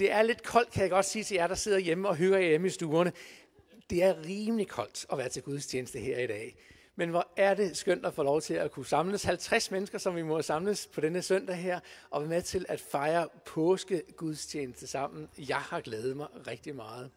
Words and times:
Det 0.00 0.12
er 0.12 0.22
lidt 0.22 0.42
koldt, 0.42 0.70
kan 0.70 0.82
jeg 0.82 0.90
godt 0.90 1.06
sige 1.06 1.24
til 1.24 1.34
jer, 1.34 1.46
der 1.46 1.54
sidder 1.54 1.78
hjemme 1.78 2.08
og 2.08 2.16
hygger 2.16 2.38
jer 2.38 2.48
hjemme 2.48 2.66
i 2.66 2.70
stuerne. 2.70 3.12
Det 3.90 4.02
er 4.02 4.24
rimelig 4.26 4.68
koldt 4.68 5.06
at 5.12 5.18
være 5.18 5.28
til 5.28 5.42
gudstjeneste 5.42 5.98
her 5.98 6.18
i 6.18 6.26
dag. 6.26 6.56
Men 6.96 7.10
hvor 7.10 7.28
er 7.36 7.54
det 7.54 7.76
skønt 7.76 8.06
at 8.06 8.14
få 8.14 8.22
lov 8.22 8.40
til 8.40 8.54
at 8.54 8.70
kunne 8.70 8.86
samles 8.86 9.22
50 9.24 9.70
mennesker, 9.70 9.98
som 9.98 10.16
vi 10.16 10.22
må 10.22 10.42
samles 10.42 10.86
på 10.86 11.00
denne 11.00 11.22
søndag 11.22 11.56
her, 11.56 11.80
og 12.10 12.20
være 12.20 12.28
med 12.28 12.42
til 12.42 12.66
at 12.68 12.80
fejre 12.80 13.28
påske 13.44 14.02
gudstjeneste 14.16 14.86
sammen. 14.86 15.28
Jeg 15.38 15.56
har 15.56 15.80
glædet 15.80 16.16
mig 16.16 16.26
rigtig 16.46 16.74
meget. 16.74 17.10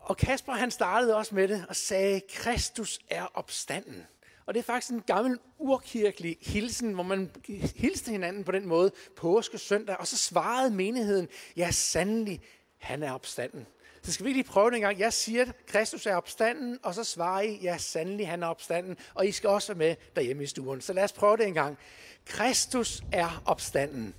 Og 0.00 0.16
Kasper 0.16 0.52
han 0.52 0.70
startede 0.70 1.16
også 1.16 1.34
med 1.34 1.48
det 1.48 1.64
og 1.68 1.76
sagde, 1.76 2.20
Kristus 2.28 3.00
er 3.10 3.26
opstanden. 3.34 4.06
Og 4.46 4.54
det 4.54 4.60
er 4.60 4.64
faktisk 4.64 4.92
en 4.92 5.02
gammel 5.06 5.38
urkirkelig 5.58 6.36
hilsen, 6.40 6.92
hvor 6.92 7.02
man 7.02 7.30
hilste 7.76 8.10
hinanden 8.10 8.44
på 8.44 8.52
den 8.52 8.66
måde, 8.66 8.92
påske 9.16 9.58
søndag, 9.58 9.96
og 9.96 10.06
så 10.06 10.16
svarede 10.16 10.70
menigheden, 10.70 11.28
ja 11.56 11.70
sandelig, 11.70 12.40
han 12.78 13.02
er 13.02 13.12
opstanden. 13.12 13.66
Så 14.02 14.12
skal 14.12 14.26
vi 14.26 14.32
lige 14.32 14.44
prøve 14.44 14.70
det 14.70 14.76
en 14.76 14.82
gang. 14.82 14.98
Jeg 14.98 15.12
siger, 15.12 15.42
at 15.42 15.66
Kristus 15.66 16.06
er 16.06 16.16
opstanden, 16.16 16.78
og 16.82 16.94
så 16.94 17.04
svarer 17.04 17.40
I, 17.40 17.58
ja 17.62 17.78
sandelig, 17.78 18.28
han 18.28 18.42
er 18.42 18.46
opstanden, 18.46 18.96
og 19.14 19.26
I 19.26 19.32
skal 19.32 19.50
også 19.50 19.74
være 19.74 19.88
med 19.88 19.96
derhjemme 20.16 20.42
i 20.42 20.46
stuen. 20.46 20.80
Så 20.80 20.92
lad 20.92 21.04
os 21.04 21.12
prøve 21.12 21.36
det 21.36 21.46
en 21.46 21.54
gang. 21.54 21.78
Kristus 22.26 23.02
er 23.12 23.42
opstanden. 23.46 24.14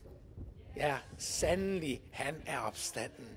Ja, 0.75 0.97
sandelig, 1.17 2.01
han 2.11 2.35
er 2.45 2.59
opstanden. 2.59 3.27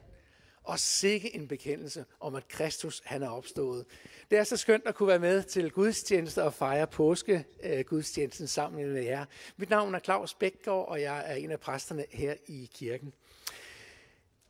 Og 0.68 0.78
sikke 0.78 1.34
en 1.34 1.48
bekendelse 1.48 2.04
om, 2.20 2.34
at 2.34 2.48
Kristus 2.48 3.02
han 3.04 3.22
er 3.22 3.28
opstået. 3.28 3.84
Det 4.30 4.38
er 4.38 4.44
så 4.44 4.56
skønt 4.56 4.86
at 4.86 4.94
kunne 4.94 5.08
være 5.08 5.18
med 5.18 5.42
til 5.42 5.70
gudstjenester 5.70 6.42
og 6.42 6.54
fejre 6.54 6.86
påske 6.86 7.44
øh, 7.62 7.80
gudstjenesten 7.84 8.46
sammen 8.46 8.92
med 8.92 9.02
jer. 9.02 9.24
Mit 9.56 9.70
navn 9.70 9.94
er 9.94 9.98
Claus 9.98 10.34
Bækgaard, 10.34 10.88
og 10.88 11.00
jeg 11.00 11.24
er 11.26 11.34
en 11.34 11.50
af 11.50 11.60
præsterne 11.60 12.04
her 12.10 12.34
i 12.46 12.70
kirken. 12.74 13.12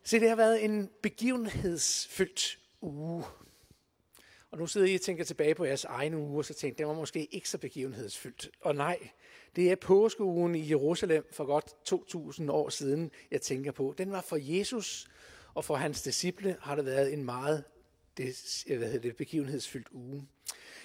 Så 0.05 0.19
det 0.19 0.29
har 0.29 0.37
været 0.37 0.65
en 0.65 0.91
begivenhedsfyldt 1.03 2.59
uge. 2.81 3.25
Og 4.51 4.59
nu 4.59 4.67
sidder 4.67 4.87
I 4.87 4.95
og 4.95 5.01
tænker 5.01 5.25
tilbage 5.25 5.55
på 5.55 5.65
jeres 5.65 5.85
egne 5.85 6.19
uger, 6.19 6.43
så 6.43 6.55
tænker 6.55 6.77
det 6.77 6.87
var 6.87 6.95
måske 6.95 7.25
ikke 7.25 7.49
så 7.49 7.59
begivenhedsfyldt. 7.59 8.51
Og 8.61 8.75
nej, 8.75 9.11
det 9.57 9.71
er 9.71 9.77
påskeugen 9.77 10.55
i 10.55 10.71
Jerusalem 10.71 11.27
for 11.33 11.45
godt 11.45 11.85
2000 11.85 12.51
år 12.51 12.69
siden, 12.69 13.11
jeg 13.31 13.43
tænker 13.43 13.73
på. 13.73 13.95
Den 13.99 14.13
var 14.13 14.21
for 14.21 14.37
Jesus, 14.41 15.09
og 15.55 15.65
for 15.65 15.77
hans 15.77 16.03
disciple 16.03 16.57
har 16.61 16.75
det 16.75 16.85
været 16.85 17.13
en 17.13 17.25
meget 17.25 17.65
det, 18.17 18.65
hvad 18.67 18.87
hedder 18.87 18.99
det, 18.99 19.17
begivenhedsfyldt 19.17 19.89
uge. 19.93 20.29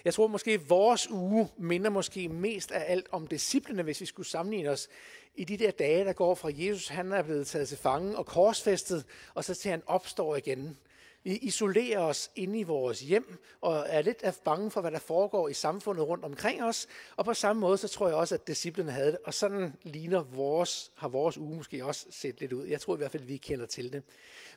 Jeg 0.05 0.13
tror 0.13 0.27
måske, 0.27 0.51
at 0.51 0.69
vores 0.69 1.09
uge 1.09 1.49
minder 1.57 1.89
måske 1.89 2.29
mest 2.29 2.71
af 2.71 2.91
alt 2.91 3.07
om 3.11 3.27
disciplene, 3.27 3.83
hvis 3.83 4.01
vi 4.01 4.05
skulle 4.05 4.27
sammenligne 4.27 4.69
os 4.69 4.89
i 5.35 5.43
de 5.43 5.57
der 5.57 5.71
dage, 5.71 6.05
der 6.05 6.13
går 6.13 6.35
fra 6.35 6.49
Jesus, 6.53 6.87
han 6.87 7.11
er 7.11 7.21
blevet 7.21 7.47
taget 7.47 7.67
til 7.67 7.77
fange 7.77 8.17
og 8.17 8.25
korsfæstet, 8.25 9.05
og 9.33 9.43
så 9.43 9.53
til 9.53 9.71
han 9.71 9.81
opstår 9.85 10.35
igen. 10.35 10.77
Vi 11.23 11.37
isolerer 11.37 11.99
os 11.99 12.31
inde 12.35 12.59
i 12.59 12.63
vores 12.63 12.99
hjem, 12.99 13.37
og 13.61 13.85
er 13.87 14.01
lidt 14.01 14.23
af 14.23 14.35
bange 14.45 14.71
for, 14.71 14.81
hvad 14.81 14.91
der 14.91 14.99
foregår 14.99 15.49
i 15.49 15.53
samfundet 15.53 16.07
rundt 16.07 16.25
omkring 16.25 16.63
os. 16.63 16.87
Og 17.15 17.25
på 17.25 17.33
samme 17.33 17.59
måde, 17.59 17.77
så 17.77 17.87
tror 17.87 18.07
jeg 18.07 18.15
også, 18.15 18.35
at 18.35 18.47
disciplene 18.47 18.91
havde 18.91 19.11
det. 19.11 19.19
Og 19.25 19.33
sådan 19.33 19.73
ligner 19.83 20.23
vores, 20.23 20.91
har 20.95 21.07
vores 21.07 21.37
uge 21.37 21.55
måske 21.57 21.85
også 21.85 22.05
set 22.09 22.39
lidt 22.39 22.53
ud. 22.53 22.65
Jeg 22.65 22.81
tror 22.81 22.95
i 22.95 22.97
hvert 22.97 23.11
fald, 23.11 23.23
at 23.23 23.29
vi 23.29 23.37
kender 23.37 23.65
til 23.65 23.93
det. 23.93 24.03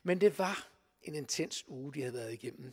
Men 0.03 0.21
det 0.21 0.39
var 0.39 0.69
en 1.03 1.15
intens 1.15 1.65
uge, 1.69 1.95
de 1.95 2.01
havde 2.01 2.15
været 2.15 2.33
igennem. 2.33 2.73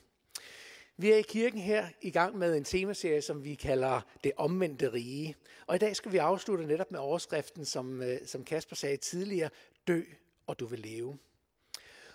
Vi 0.98 1.12
er 1.12 1.18
i 1.18 1.22
kirken 1.22 1.60
her 1.60 1.88
i 2.02 2.12
gang 2.12 2.38
med 2.38 2.58
en 2.58 2.64
temaserie, 2.64 3.22
som 3.22 3.44
vi 3.44 3.56
kalder 3.56 4.02
Det 4.24 4.32
omvendte 4.38 4.94
rige. 4.94 5.36
Og 5.68 5.76
i 5.76 5.80
dag 5.80 5.96
skal 5.96 6.12
vi 6.12 6.18
afslutte 6.18 6.66
netop 6.66 6.92
med 6.92 7.00
overskriften, 7.00 7.66
som, 7.66 8.02
øh, 8.02 8.18
som 8.26 8.44
Kasper 8.44 8.76
sagde 8.76 8.98
tidligere, 8.98 9.50
Dø, 9.88 10.02
og 10.48 10.60
du 10.60 10.66
vil 10.66 10.80
leve. 10.80 11.18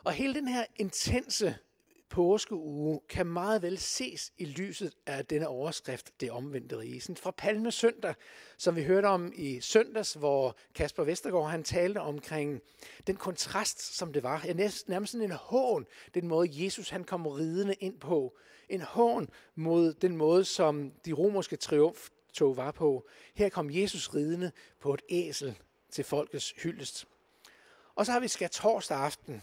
Og 0.05 0.13
hele 0.13 0.35
den 0.35 0.49
her 0.49 0.65
intense 0.77 1.57
påskeuge 2.11 3.01
kan 3.09 3.27
meget 3.27 3.63
vel 3.63 3.79
ses 3.79 4.33
i 4.39 4.45
lyset 4.45 4.95
af 5.07 5.27
denne 5.27 5.49
overskrift, 5.49 6.21
det 6.21 6.31
omvendte 6.31 6.79
rige. 6.79 7.01
Sådan 7.01 7.17
fra 7.17 7.31
Palme 7.31 7.73
Søndag, 7.73 8.15
som 8.59 8.77
vi 8.77 8.83
hørte 8.83 9.07
om 9.07 9.33
i 9.37 9.61
søndags, 9.61 10.13
hvor 10.13 10.57
Kasper 10.75 11.05
Vestergaard 11.05 11.51
han 11.51 11.65
talte 11.65 12.01
omkring 12.01 12.61
den 13.07 13.17
kontrast, 13.17 13.97
som 13.97 14.13
det 14.13 14.23
var. 14.23 14.45
Nærmest 14.89 15.13
sådan 15.13 15.31
en 15.31 15.37
hån, 15.37 15.87
den 16.15 16.29
måde 16.29 16.65
Jesus 16.65 16.91
han 16.91 17.05
kom 17.05 17.27
ridende 17.27 17.75
ind 17.75 18.01
på. 18.01 18.37
En 18.69 18.81
hån 18.81 19.29
mod 19.55 19.95
den 19.95 20.17
måde, 20.17 20.45
som 20.45 20.93
de 21.05 21.13
romerske 21.13 21.57
triumftog 21.57 22.57
var 22.57 22.71
på. 22.71 23.09
Her 23.35 23.49
kom 23.49 23.71
Jesus 23.71 24.15
ridende 24.15 24.53
på 24.81 24.95
et 24.95 25.03
æsel 25.09 25.59
til 25.91 26.05
folkets 26.05 26.55
hyldest. 26.63 27.07
Og 27.95 28.07
så 28.07 28.13
har 28.13 28.21
vi 28.21 28.29
skat 28.29 28.51
torsdag 28.51 28.99
aften, 28.99 29.43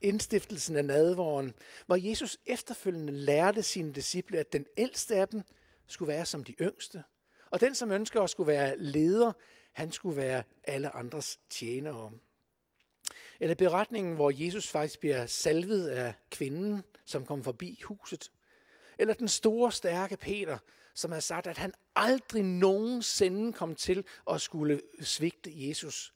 indstiftelsen 0.00 0.76
af 0.76 0.84
nadvåren, 0.84 1.54
hvor 1.86 1.96
Jesus 1.96 2.38
efterfølgende 2.46 3.12
lærte 3.12 3.62
sine 3.62 3.92
disciple, 3.92 4.38
at 4.38 4.52
den 4.52 4.66
ældste 4.76 5.16
af 5.16 5.28
dem 5.28 5.42
skulle 5.86 6.08
være 6.08 6.26
som 6.26 6.44
de 6.44 6.52
yngste. 6.60 7.02
Og 7.50 7.60
den, 7.60 7.74
som 7.74 7.92
ønsker 7.92 8.22
at 8.22 8.30
skulle 8.30 8.46
være 8.46 8.78
leder, 8.78 9.32
han 9.72 9.92
skulle 9.92 10.16
være 10.16 10.42
alle 10.64 10.96
andres 10.96 11.40
tjenere. 11.50 12.12
Eller 13.40 13.54
beretningen, 13.54 14.14
hvor 14.14 14.32
Jesus 14.34 14.68
faktisk 14.68 15.00
bliver 15.00 15.26
salvet 15.26 15.88
af 15.88 16.14
kvinden, 16.30 16.82
som 17.04 17.26
kom 17.26 17.44
forbi 17.44 17.80
huset. 17.84 18.30
Eller 18.98 19.14
den 19.14 19.28
store, 19.28 19.72
stærke 19.72 20.16
Peter, 20.16 20.58
som 20.94 21.12
har 21.12 21.20
sagt, 21.20 21.46
at 21.46 21.58
han 21.58 21.72
aldrig 21.96 22.42
nogensinde 22.42 23.52
kom 23.52 23.74
til 23.74 24.04
at 24.30 24.40
skulle 24.40 24.80
svigte 25.00 25.68
Jesus. 25.68 26.14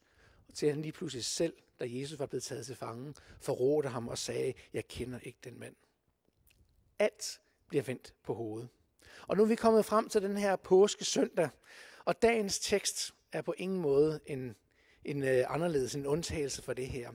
Til 0.53 0.69
han 0.69 0.81
lige 0.81 0.91
pludselig 0.91 1.25
selv 1.25 1.53
da 1.81 1.85
Jesus 1.89 2.19
var 2.19 2.25
blevet 2.25 2.43
taget 2.43 2.65
til 2.65 2.75
fange, 2.75 3.13
forrådte 3.39 3.89
ham 3.89 4.07
og 4.07 4.17
sagde, 4.17 4.53
jeg 4.73 4.87
kender 4.87 5.19
ikke 5.23 5.39
den 5.43 5.59
mand. 5.59 5.75
Alt 6.99 7.41
bliver 7.67 7.83
vendt 7.83 8.13
på 8.23 8.33
hovedet. 8.33 8.69
Og 9.27 9.37
nu 9.37 9.43
er 9.43 9.47
vi 9.47 9.55
kommet 9.55 9.85
frem 9.85 10.09
til 10.09 10.21
den 10.21 10.37
her 10.37 10.55
påske 10.55 11.05
søndag, 11.05 11.49
og 12.05 12.21
dagens 12.21 12.59
tekst 12.59 13.13
er 13.31 13.41
på 13.41 13.53
ingen 13.57 13.79
måde 13.79 14.19
en, 14.25 14.55
en 15.05 15.23
uh, 15.23 15.29
anderledes, 15.47 15.95
en 15.95 16.05
undtagelse 16.05 16.61
for 16.61 16.73
det 16.73 16.87
her. 16.87 17.11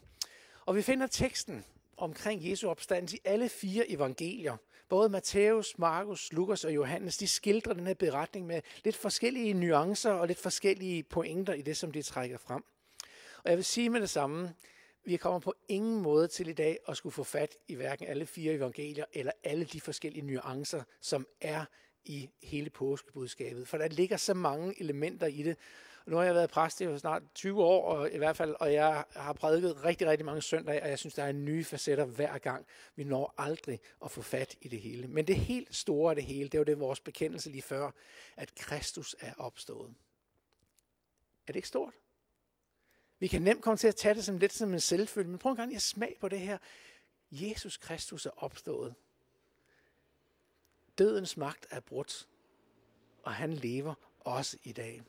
Og 0.67 0.77
vi 0.77 0.83
finder 0.83 1.07
teksten 1.07 1.65
omkring 1.97 2.51
Jesu 2.51 2.69
opstandelse 2.69 3.17
i 3.17 3.21
alle 3.25 3.49
fire 3.49 3.91
evangelier. 3.91 4.57
Både 4.89 5.09
Matthæus, 5.09 5.79
Markus, 5.79 6.33
Lukas 6.33 6.65
og 6.65 6.75
Johannes, 6.75 7.17
de 7.17 7.29
skildrer 7.29 7.73
den 7.73 7.87
her 7.87 7.95
beretning 7.95 8.47
med 8.47 8.63
lidt 8.85 8.97
forskellige 8.97 9.55
nuancer 9.55 10.11
og 10.11 10.27
lidt 10.27 10.39
forskellige 10.39 11.03
pointer 11.03 11.53
i 11.53 11.63
det, 11.63 11.77
som 11.77 11.93
de 11.93 12.03
trækker 12.03 12.39
frem. 12.39 12.65
Og 13.47 13.51
jeg 13.51 13.59
vil 13.59 13.65
sige 13.65 13.91
med 13.91 14.01
det 14.01 14.11
samme, 14.11 14.55
vi 15.05 15.17
kommer 15.17 15.39
på 15.39 15.55
ingen 15.69 16.03
måde 16.03 16.29
til 16.29 16.49
i 16.49 16.53
dag 16.53 16.79
at 16.89 16.97
skulle 16.97 17.13
få 17.13 17.25
fat 17.25 17.57
i 17.69 17.75
hverken 17.75 18.07
alle 18.07 18.27
fire 18.27 18.53
evangelier 18.53 19.05
eller 19.13 19.33
alle 19.45 19.65
de 19.65 19.81
forskellige 19.81 20.27
nuancer, 20.27 20.83
som 21.01 21.27
er 21.41 21.65
i 22.05 22.31
hele 22.43 22.71
påskebudskabet. 22.71 23.69
For 23.69 23.79
der 23.79 23.89
ligger 23.89 24.17
så 24.17 24.35
mange 24.35 24.81
elementer 24.81 25.27
i 25.27 25.43
det. 25.43 25.57
Og 26.05 26.11
nu 26.11 26.17
har 26.17 26.25
jeg 26.25 26.35
været 26.35 26.51
præst 26.51 26.81
i 26.81 26.99
snart 26.99 27.23
20 27.35 27.65
år, 27.65 27.85
og 27.85 28.13
i 28.13 28.19
hvert 28.19 28.37
fald, 28.37 28.55
og 28.61 28.73
jeg 28.73 29.05
har 29.17 29.33
prædiket 29.33 29.85
rigtig, 29.85 30.07
rigtig 30.07 30.27
mange 30.27 30.43
søndage, 30.43 30.83
og 30.83 30.89
jeg 30.89 30.99
synes, 30.99 31.15
der 31.15 31.25
er 31.25 31.33
nye 31.33 31.65
facetter 31.65 32.05
hver 32.05 32.39
gang. 32.39 32.67
Vi 32.97 33.05
når 33.05 33.35
aldrig 33.39 33.81
at 34.05 34.11
få 34.11 34.23
fat 34.23 34.57
i 34.61 34.69
det 34.69 34.81
hele. 34.81 35.09
Men 35.09 35.27
det 35.27 35.37
helt 35.37 35.75
store 35.75 36.11
af 36.11 36.17
det 36.17 36.25
hele, 36.25 36.49
det 36.49 36.59
var 36.59 36.65
det 36.65 36.81
vores 36.81 37.01
bekendelse 37.01 37.51
lige 37.51 37.63
før, 37.63 37.91
at 38.37 38.55
Kristus 38.55 39.17
er 39.21 39.33
opstået. 39.39 39.95
Er 41.47 41.53
det 41.53 41.57
ikke 41.57 41.69
stort? 41.69 41.93
Vi 43.19 43.27
kan 43.27 43.43
nemt 43.43 43.63
komme 43.63 43.77
til 43.77 43.89
at 43.89 43.97
tage 43.97 44.15
det 44.15 44.25
som 44.25 44.39
lidt 44.39 44.53
som 44.53 44.73
en 44.73 44.81
selvfølge, 44.81 45.31
men 45.31 45.39
prøv 45.39 45.53
en 45.53 45.57
gang 45.57 45.75
at 45.75 45.83
smag 45.83 46.17
på 46.21 46.29
det 46.29 46.41
her. 46.41 46.59
Jesus 47.31 47.77
Kristus 47.77 48.27
er 48.27 48.31
opstået. 48.37 48.95
Dødens 50.99 51.37
magt 51.37 51.67
er 51.71 51.81
brudt, 51.81 52.29
og 53.23 53.33
han 53.33 53.53
lever 53.53 53.95
også 54.21 54.57
i 54.65 54.73
dag. 54.73 55.03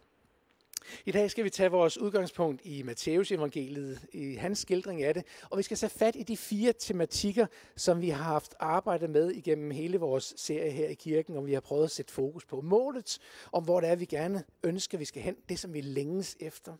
I 1.06 1.12
dag 1.12 1.32
skal 1.32 1.44
vi 1.44 1.50
tage 1.50 1.72
vores 1.72 1.98
udgangspunkt 1.98 2.62
i 2.64 2.84
Matteus 2.84 3.32
evangeliet, 3.32 4.08
i 4.14 4.36
hans 4.36 4.60
skildring 4.60 5.04
af 5.04 5.14
det, 5.14 5.26
og 5.50 5.58
vi 5.58 5.64
skal 5.64 5.78
tage 5.78 5.90
fat 5.90 6.16
i 6.16 6.24
de 6.24 6.38
fire 6.38 6.74
tematikker, 6.80 7.48
som 7.76 8.02
vi 8.02 8.10
har 8.10 8.24
haft 8.24 8.56
arbejdet 8.60 9.10
med 9.10 9.32
igennem 9.32 9.72
hele 9.72 9.98
vores 9.98 10.34
serie 10.38 10.72
her 10.72 10.88
i 10.88 10.94
kirken, 10.94 11.36
og 11.36 11.46
vi 11.46 11.54
har 11.54 11.60
prøvet 11.60 11.84
at 11.84 11.92
sætte 11.92 12.14
fokus 12.14 12.46
på 12.46 12.62
målet, 12.62 13.20
om 13.52 13.64
hvor 13.64 13.80
det 13.80 13.90
er, 13.90 13.96
vi 13.96 14.06
gerne 14.06 14.44
ønsker, 14.64 14.98
vi 14.98 15.06
skal 15.06 15.22
hen, 15.22 15.36
det 15.50 15.60
som 15.60 15.74
vi 15.74 15.82
længes 15.82 16.38
efter. 16.40 16.76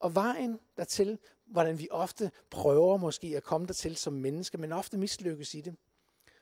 Og 0.00 0.14
vejen 0.14 0.60
dertil, 0.76 1.18
hvordan 1.46 1.78
vi 1.78 1.88
ofte 1.90 2.30
prøver 2.50 2.96
måske 2.96 3.36
at 3.36 3.42
komme 3.42 3.66
dertil 3.66 3.96
som 3.96 4.12
menneske, 4.12 4.58
men 4.58 4.72
ofte 4.72 4.98
mislykkes 4.98 5.54
i 5.54 5.60
det. 5.60 5.76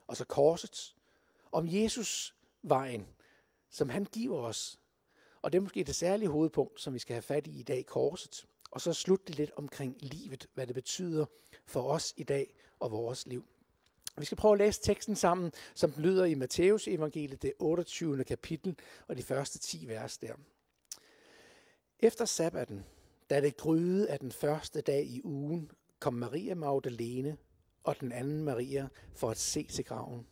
Og 0.06 0.16
så 0.16 0.24
korset. 0.24 0.94
Om 1.52 1.66
Jesus 1.68 2.34
vejen, 2.62 3.06
som 3.70 3.88
han 3.88 4.04
giver 4.04 4.38
os. 4.38 4.78
Og 5.42 5.52
det 5.52 5.58
er 5.58 5.62
måske 5.62 5.84
det 5.84 5.94
særlige 5.94 6.28
hovedpunkt, 6.28 6.80
som 6.80 6.94
vi 6.94 6.98
skal 6.98 7.14
have 7.14 7.22
fat 7.22 7.46
i 7.46 7.60
i 7.60 7.62
dag, 7.62 7.86
korset. 7.86 8.46
Og 8.70 8.80
så 8.80 8.92
slutte 8.92 9.32
lidt 9.32 9.50
omkring 9.56 9.96
livet, 10.00 10.48
hvad 10.54 10.66
det 10.66 10.74
betyder 10.74 11.26
for 11.66 11.82
os 11.82 12.14
i 12.16 12.22
dag 12.22 12.54
og 12.80 12.90
vores 12.90 13.26
liv. 13.26 13.44
Vi 14.18 14.24
skal 14.24 14.36
prøve 14.36 14.52
at 14.52 14.58
læse 14.58 14.82
teksten 14.82 15.16
sammen, 15.16 15.52
som 15.74 15.92
den 15.92 16.02
lyder 16.02 16.24
i 16.24 16.34
Matteus 16.34 16.88
evangeliet, 16.88 17.42
det 17.42 17.52
28. 17.58 18.24
kapitel 18.24 18.76
og 19.08 19.16
de 19.16 19.22
første 19.22 19.58
10 19.58 19.88
vers 19.88 20.18
der. 20.18 20.34
Efter 22.00 22.24
sabbaten, 22.24 22.84
da 23.30 23.40
det 23.40 23.56
gryede 23.56 24.10
af 24.10 24.18
den 24.18 24.32
første 24.32 24.80
dag 24.80 25.06
i 25.06 25.20
ugen, 25.24 25.70
kom 26.00 26.14
Maria 26.14 26.54
Magdalene 26.54 27.36
og 27.84 28.00
den 28.00 28.12
anden 28.12 28.44
Maria 28.44 28.88
for 29.14 29.30
at 29.30 29.38
se 29.38 29.66
til 29.66 29.84
graven. 29.84 30.26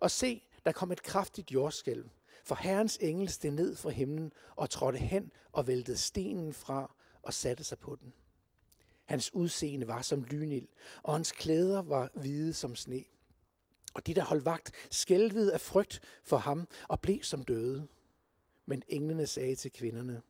Og 0.00 0.10
se, 0.10 0.42
der 0.64 0.72
kom 0.72 0.92
et 0.92 1.02
kraftigt 1.02 1.52
jordskælv, 1.52 2.08
for 2.44 2.54
Herrens 2.54 2.98
engel 3.00 3.28
steg 3.28 3.50
ned 3.50 3.76
fra 3.76 3.90
himlen 3.90 4.32
og 4.56 4.70
trådte 4.70 4.98
hen 4.98 5.32
og 5.52 5.66
væltede 5.66 5.96
stenen 5.96 6.52
fra 6.52 6.94
og 7.22 7.34
satte 7.34 7.64
sig 7.64 7.78
på 7.78 7.96
den. 7.96 8.12
Hans 9.04 9.34
udseende 9.34 9.88
var 9.88 10.02
som 10.02 10.24
lynild, 10.24 10.68
og 11.02 11.12
hans 11.12 11.32
klæder 11.32 11.82
var 11.82 12.10
hvide 12.14 12.52
som 12.52 12.76
sne. 12.76 13.04
Og 13.94 14.06
de, 14.06 14.14
der 14.14 14.24
holdt 14.24 14.44
vagt, 14.44 14.72
skælvede 14.90 15.52
af 15.52 15.60
frygt 15.60 16.00
for 16.24 16.36
ham 16.36 16.68
og 16.88 17.00
blev 17.00 17.22
som 17.22 17.42
døde. 17.42 17.88
Men 18.66 18.82
englene 18.88 19.26
sagde 19.26 19.54
til 19.54 19.72
kvinderne, 19.72 20.22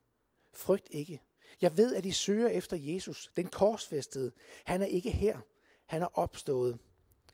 frygt 0.52 0.88
ikke. 0.90 1.22
Jeg 1.60 1.76
ved, 1.76 1.94
at 1.94 2.06
I 2.06 2.12
søger 2.12 2.48
efter 2.48 2.76
Jesus, 2.76 3.30
den 3.36 3.46
korsfæstede. 3.46 4.32
Han 4.64 4.82
er 4.82 4.86
ikke 4.86 5.10
her. 5.10 5.40
Han 5.86 6.02
er 6.02 6.18
opstået, 6.18 6.78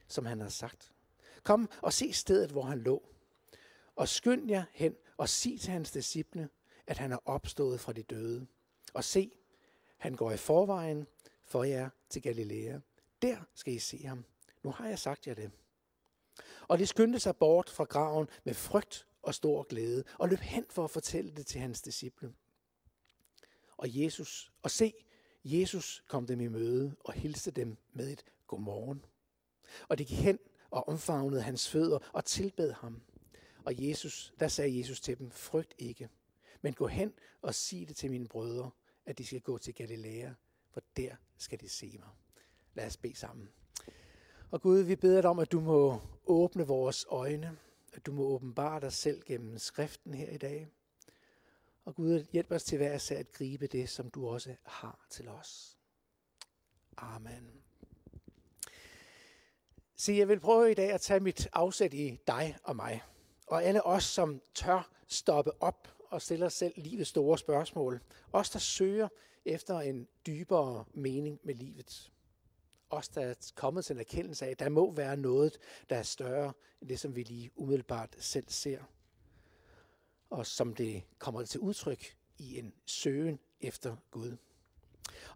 som 0.09 0.27
han 0.27 0.41
har 0.41 0.49
sagt. 0.49 0.93
Kom 1.43 1.71
og 1.83 1.93
se 1.93 2.13
stedet, 2.13 2.51
hvor 2.51 2.63
han 2.63 2.79
lå. 2.79 3.03
Og 3.97 4.09
skynd 4.09 4.49
jer 4.49 4.65
hen 4.73 4.95
og 5.17 5.29
sig 5.29 5.61
til 5.61 5.71
hans 5.71 5.91
disciple, 5.91 6.49
at 6.87 6.99
han 6.99 7.13
er 7.13 7.19
opstået 7.25 7.81
fra 7.81 7.93
de 7.93 8.03
døde. 8.03 8.47
Og 8.95 9.05
se, 9.05 9.31
han 9.99 10.15
går 10.15 10.33
i 10.33 10.37
forvejen 10.37 11.07
for 11.45 11.65
jer 11.65 11.89
til 12.09 12.23
Galilea. 12.23 12.79
Der 13.23 13.37
skal 13.55 13.75
I 13.75 13.79
se 13.79 13.99
ham. 14.07 14.25
Nu 14.63 14.71
har 14.71 14.89
jeg 14.89 14.99
sagt 14.99 15.27
jer 15.27 15.35
det. 15.35 15.51
Og 16.69 16.79
de 16.79 16.87
skyndte 16.87 17.21
sig 17.21 17.37
bort 17.37 17.71
fra 17.71 17.85
graven 17.85 18.29
med 18.45 18.55
frygt 18.55 19.07
og 19.23 19.35
stor 19.35 19.63
glæde, 19.63 20.05
og 20.19 20.29
løb 20.29 20.39
hen 20.39 20.65
for 20.71 20.85
at 20.85 20.91
fortælle 20.91 21.31
det 21.31 21.47
til 21.47 21.61
hans 21.61 21.83
disciple. 21.83 22.33
Og 23.82 24.02
Jesus, 24.02 24.52
og 24.62 24.70
se, 24.70 24.94
Jesus 25.44 26.05
kom 26.08 26.26
dem 26.26 26.40
i 26.40 26.49
møde 26.49 26.96
og 27.00 27.12
hilste 27.12 27.50
dem 27.50 27.76
med 27.93 28.12
et 28.12 28.25
godmorgen. 28.46 29.05
Og 29.88 29.99
de 29.99 30.05
gik 30.05 30.19
hen 30.19 30.38
og 30.70 30.88
omfavnede 30.88 31.43
hans 31.43 31.69
fødder 31.69 31.99
og 32.12 32.25
tilbed 32.25 32.73
ham. 32.73 33.02
Og 33.64 33.88
Jesus, 33.88 34.34
der 34.40 34.49
sagde 34.49 34.79
Jesus 34.79 35.00
til 35.00 35.19
dem, 35.19 35.31
frygt 35.31 35.75
ikke, 35.79 36.08
men 36.61 36.75
gå 36.75 36.87
hen 36.87 37.12
og 37.40 37.55
sig 37.55 37.88
det 37.88 37.96
til 37.96 38.11
mine 38.11 38.29
brødre, 38.29 38.70
at 39.06 39.19
de 39.19 39.26
skal 39.26 39.40
gå 39.40 39.58
til 39.58 39.75
Galilea, 39.75 40.31
for 40.70 40.82
der 40.96 41.17
skal 41.38 41.61
de 41.61 41.69
se 41.69 41.96
mig. 41.99 42.08
Lad 42.75 42.87
os 42.87 42.96
bede 42.96 43.17
sammen. 43.17 43.49
Og 44.50 44.61
Gud, 44.61 44.79
vi 44.79 44.96
beder 44.96 45.20
dig 45.20 45.31
om, 45.31 45.38
at 45.38 45.52
du 45.52 45.61
må 45.61 46.00
åbne 46.26 46.67
vores 46.67 47.06
øjne, 47.08 47.58
at 47.93 48.06
du 48.06 48.12
må 48.12 48.23
åbenbare 48.23 48.81
dig 48.81 48.93
selv 48.93 49.23
gennem 49.23 49.58
skriften 49.58 50.14
her 50.14 50.31
i 50.31 50.38
dag. 50.38 50.69
Og 51.84 51.94
Gud, 51.94 52.26
hjælp 52.32 52.50
os 52.50 52.64
til 52.64 52.79
hver 52.79 52.94
især 52.94 53.19
at 53.19 53.32
gribe 53.32 53.67
det, 53.67 53.88
som 53.88 54.11
du 54.11 54.29
også 54.29 54.56
har 54.62 55.06
til 55.11 55.29
os. 55.29 55.79
Amen. 56.96 57.62
Se, 59.96 60.12
jeg 60.12 60.29
vil 60.29 60.40
prøve 60.40 60.70
i 60.70 60.75
dag 60.75 60.93
at 60.93 61.00
tage 61.00 61.20
mit 61.20 61.49
afsæt 61.52 61.94
i 61.94 62.19
dig 62.26 62.56
og 62.64 62.76
mig. 62.76 63.02
Og 63.46 63.64
alle 63.64 63.87
os, 63.87 64.05
som 64.05 64.43
tør 64.55 64.90
stoppe 65.08 65.62
op 65.62 65.88
og 66.11 66.23
stille 66.23 66.46
os 66.46 66.52
selv 66.52 66.73
livets 66.76 67.11
store 67.11 67.38
spørgsmål. 67.38 68.00
Os, 68.32 68.50
der 68.50 68.58
søger 68.58 69.08
efter 69.44 69.81
en 69.81 70.08
dybere 70.26 70.84
mening 70.94 71.40
med 71.44 71.55
livet. 71.55 72.12
Os, 72.90 73.08
der 73.08 73.20
er 73.20 73.34
kommet 73.55 73.84
til 73.84 73.94
en 73.94 74.00
erkendelse 74.00 74.46
af, 74.46 74.50
at 74.50 74.58
der 74.58 74.69
må 74.69 74.93
være 74.93 75.17
noget, 75.17 75.58
der 75.90 75.96
er 75.96 76.02
større 76.02 76.52
end 76.81 76.88
det, 76.88 77.00
som 77.00 77.17
vi 77.17 77.23
lige 77.23 77.50
umiddelbart 77.56 78.17
selv 78.19 78.46
ser. 78.49 78.82
Og 80.32 80.46
som 80.46 80.75
det 80.75 81.02
kommer 81.19 81.44
til 81.44 81.61
udtryk 81.61 82.17
i 82.38 82.58
en 82.58 82.73
søgen 82.87 83.38
efter 83.61 83.96
Gud. 84.11 84.37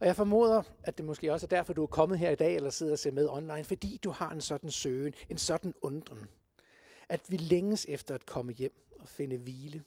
Og 0.00 0.06
jeg 0.06 0.16
formoder, 0.16 0.62
at 0.82 0.98
det 0.98 1.06
måske 1.06 1.32
også 1.32 1.46
er 1.46 1.48
derfor, 1.48 1.72
du 1.72 1.82
er 1.82 1.86
kommet 1.86 2.18
her 2.18 2.30
i 2.30 2.34
dag, 2.34 2.56
eller 2.56 2.70
sidder 2.70 2.92
og 2.92 2.98
ser 2.98 3.10
med 3.10 3.28
online, 3.28 3.64
fordi 3.64 4.00
du 4.04 4.10
har 4.10 4.30
en 4.30 4.40
sådan 4.40 4.70
søgen, 4.70 5.14
en 5.28 5.38
sådan 5.38 5.74
undren. 5.82 6.28
At 7.08 7.20
vi 7.28 7.36
længes 7.36 7.86
efter 7.88 8.14
at 8.14 8.26
komme 8.26 8.52
hjem 8.52 8.72
og 9.00 9.08
finde 9.08 9.36
hvile, 9.36 9.84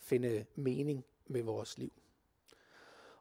finde 0.00 0.44
mening 0.54 1.04
med 1.26 1.42
vores 1.42 1.78
liv. 1.78 1.92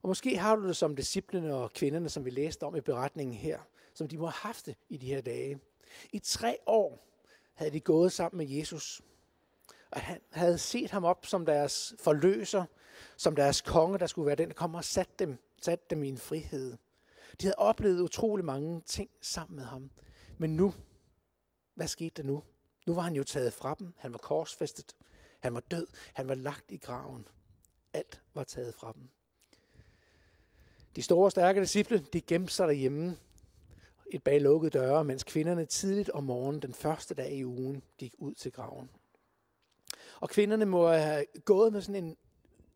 Og 0.02 0.08
måske 0.08 0.38
har 0.38 0.56
du 0.56 0.68
det 0.68 0.78
som 0.78 0.96
disciplene 0.96 1.56
og 1.56 1.74
kvinderne, 1.74 2.10
som 2.10 2.26
vi 2.26 2.30
læste 2.30 2.64
om 2.64 2.76
i 2.76 2.82
beretningen 2.82 3.38
her, 3.38 3.60
som 3.94 4.08
de 4.08 4.18
må 4.18 4.26
have 4.26 4.32
haft 4.32 4.66
det 4.66 4.76
i 4.90 4.98
de 4.98 5.06
her 5.06 5.22
dage. 5.22 5.60
I 6.12 6.20
tre 6.20 6.58
år 6.66 7.08
havde 7.54 7.72
de 7.72 7.80
gået 7.80 8.12
sammen 8.12 8.38
med 8.38 8.58
Jesus, 8.58 9.02
og 9.92 10.02
han 10.02 10.22
havde 10.32 10.58
set 10.58 10.92
ham 10.92 11.04
op 11.04 11.26
som 11.26 11.46
deres 11.46 11.94
forløser, 12.00 12.66
som 13.18 13.36
deres 13.36 13.62
konge, 13.62 14.00
der 14.00 14.08
skulle 14.08 14.26
være 14.26 14.36
den, 14.36 14.48
der 14.48 14.54
kom 14.54 14.76
og 14.76 14.84
satte 14.84 15.14
dem, 15.20 15.38
satte 15.62 15.86
dem 15.90 16.04
i 16.04 16.10
en 16.10 16.18
frihed. 16.18 16.78
De 17.42 17.46
havde 17.46 17.56
oplevet 17.58 18.02
utrolig 18.02 18.46
mange 18.46 18.82
ting 18.82 19.10
sammen 19.22 19.56
med 19.56 19.66
ham. 19.66 19.92
Men 20.38 20.56
nu, 20.56 20.74
hvad 21.76 21.88
skete 21.88 22.22
der 22.22 22.28
nu? 22.28 22.44
Nu 22.88 22.94
var 22.94 23.02
han 23.02 23.16
jo 23.16 23.24
taget 23.24 23.54
fra 23.54 23.76
dem. 23.80 23.94
Han 23.98 24.12
var 24.12 24.18
korsfæstet. 24.18 24.96
Han 25.40 25.54
var 25.54 25.60
død. 25.60 25.88
Han 26.14 26.28
var 26.28 26.36
lagt 26.36 26.72
i 26.72 26.78
graven. 26.78 27.28
Alt 27.94 28.22
var 28.34 28.44
taget 28.44 28.76
fra 28.76 28.92
dem. 28.96 29.10
De 30.96 31.02
store, 31.02 31.32
stærke 31.32 31.62
disciple, 31.62 32.06
de 32.14 32.22
gemte 32.22 32.54
sig 32.54 32.68
derhjemme 32.68 33.18
et 34.12 34.24
bag 34.24 34.42
lukkede 34.42 34.80
døre, 34.80 35.04
mens 35.04 35.24
kvinderne 35.24 35.66
tidligt 35.66 36.10
om 36.10 36.24
morgenen 36.24 36.62
den 36.62 36.74
første 36.74 37.16
dag 37.16 37.34
i 37.34 37.46
ugen 37.46 37.84
gik 37.98 38.14
ud 38.18 38.34
til 38.34 38.52
graven. 38.52 38.90
Og 40.22 40.30
kvinderne 40.30 40.66
må 40.66 40.88
have 40.88 41.26
gået 41.46 41.74
med 41.74 41.82
sådan 41.82 42.04
en 42.04 42.18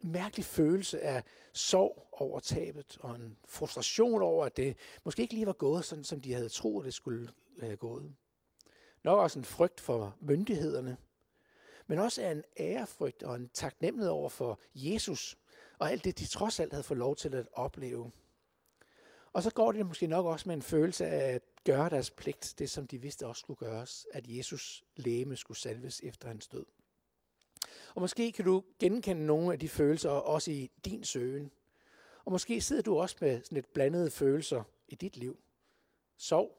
mærkelig 0.02 0.46
følelse 0.46 1.02
af 1.02 1.24
sorg 1.54 2.08
over 2.12 2.40
tabet, 2.40 2.98
og 3.00 3.16
en 3.16 3.38
frustration 3.46 4.22
over, 4.22 4.46
at 4.46 4.58
det 4.58 4.78
måske 5.04 5.22
ikke 5.22 5.34
lige 5.34 5.46
var 5.46 5.54
gået, 5.54 5.86
sådan 5.86 6.04
som 6.04 6.22
de 6.22 6.34
havde 6.34 6.50
troet, 6.50 6.86
det 6.86 6.94
skulle 6.94 7.30
have 7.60 7.78
gået. 7.78 8.14
Nok 9.04 9.20
også 9.20 9.40
en 9.40 9.46
frygt 9.46 9.80
for 9.80 10.16
myndighederne, 10.22 10.98
men 11.88 12.00
også 12.00 12.22
en 12.22 12.44
ærefrygt 12.60 13.24
og 13.24 13.36
en 13.36 13.50
taknemmelighed 13.54 14.12
over 14.12 14.30
for 14.30 14.60
Jesus, 14.76 15.38
og 15.80 15.92
alt 15.92 16.04
det, 16.04 16.20
de 16.20 16.26
trods 16.26 16.60
alt 16.60 16.74
havde 16.74 16.84
fået 16.84 16.98
lov 16.98 17.16
til 17.16 17.36
at 17.36 17.48
opleve. 17.54 18.12
Og 19.34 19.44
så 19.44 19.52
går 19.52 19.72
det 19.72 19.86
måske 19.86 20.08
nok 20.08 20.26
også 20.26 20.50
med 20.50 20.56
en 20.56 20.62
følelse 20.62 21.08
af 21.08 21.34
at 21.34 21.42
gøre 21.64 21.90
deres 21.90 22.12
pligt, 22.12 22.56
det 22.60 22.70
som 22.70 22.88
de 22.88 22.98
vidste 22.98 23.28
også 23.28 23.40
skulle 23.40 23.58
gøres, 23.58 24.08
at 24.14 24.28
Jesus 24.28 24.84
læme 24.96 25.36
skulle 25.36 25.58
salves 25.58 26.02
efter 26.04 26.28
hans 26.28 26.48
død. 26.48 26.66
Og 27.96 28.02
måske 28.02 28.32
kan 28.32 28.46
du 28.46 28.64
genkende 28.80 29.26
nogle 29.26 29.54
af 29.54 29.60
de 29.60 29.70
følelser 29.70 30.10
også 30.10 30.52
i 30.52 30.72
din 30.86 31.04
søgen. 31.04 31.52
Og 32.26 32.32
måske 32.32 32.62
sidder 32.62 32.82
du 32.82 33.00
også 33.00 33.16
med 33.22 33.44
sådan 33.44 33.58
et 33.58 33.66
blandede 33.66 34.12
følelser 34.12 34.64
i 34.88 34.96
dit 34.96 35.18
liv. 35.18 35.38
Sorg, 36.18 36.58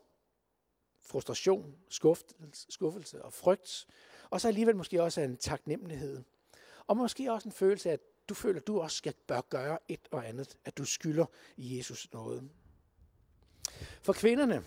frustration, 1.01 1.77
skuffelse, 1.89 2.67
skuffelse 2.69 3.23
og 3.23 3.33
frygt. 3.33 3.87
Og 4.31 4.41
så 4.41 4.49
alligevel 4.49 4.77
måske 4.77 5.03
også 5.03 5.21
en 5.21 5.37
taknemmelighed. 5.37 6.23
Og 6.87 6.97
måske 6.97 7.33
også 7.33 7.49
en 7.49 7.53
følelse 7.53 7.89
af, 7.89 7.93
at 7.93 8.01
du 8.29 8.35
føler, 8.35 8.61
at 8.61 8.67
du 8.67 8.81
også 8.81 8.97
skal 8.97 9.15
bør 9.27 9.41
gøre 9.41 9.79
et 9.89 10.09
og 10.11 10.29
andet, 10.29 10.59
at 10.65 10.79
du 10.79 10.85
skylder 10.85 11.27
Jesus 11.59 12.13
noget. 12.13 12.51
For 14.03 14.13
kvinderne, 14.13 14.65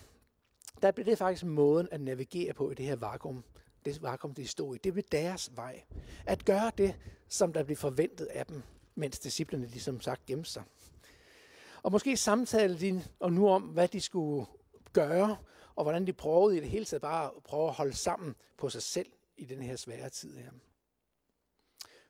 der 0.82 0.90
blev 0.90 1.06
det 1.06 1.18
faktisk 1.18 1.44
måden 1.44 1.88
at 1.90 2.00
navigere 2.00 2.52
på 2.52 2.70
i 2.70 2.74
det 2.74 2.86
her 2.86 2.96
vakuum. 2.96 3.44
Det 3.84 4.02
vakuum, 4.02 4.34
de 4.34 4.46
stod 4.46 4.74
i. 4.74 4.78
Det 4.78 4.92
blev 4.92 5.04
deres 5.12 5.56
vej. 5.56 5.82
At 6.26 6.44
gøre 6.44 6.72
det, 6.78 6.94
som 7.28 7.52
der 7.52 7.62
blev 7.62 7.76
forventet 7.76 8.26
af 8.26 8.46
dem, 8.46 8.62
mens 8.94 9.18
disciplene, 9.18 9.66
de 9.66 9.80
som 9.80 10.00
sagt, 10.00 10.26
gemte 10.26 10.50
sig. 10.50 10.62
Og 11.82 11.92
måske 11.92 12.16
samtalte 12.16 12.80
de 12.80 13.04
og 13.20 13.32
nu 13.32 13.48
om, 13.48 13.62
hvad 13.62 13.88
de 13.88 14.00
skulle 14.00 14.46
gøre, 14.92 15.36
og 15.74 15.84
hvordan 15.84 16.06
de 16.06 16.12
prøvede 16.12 16.56
i 16.56 16.60
det 16.60 16.68
hele 16.68 16.84
taget 16.84 17.02
bare 17.02 17.30
at 17.36 17.42
prøve 17.42 17.68
at 17.68 17.74
holde 17.74 17.96
sammen 17.96 18.34
på 18.56 18.68
sig 18.68 18.82
selv 18.82 19.12
i 19.36 19.44
den 19.44 19.62
her 19.62 19.76
svære 19.76 20.10
tid 20.10 20.36
her. 20.36 20.50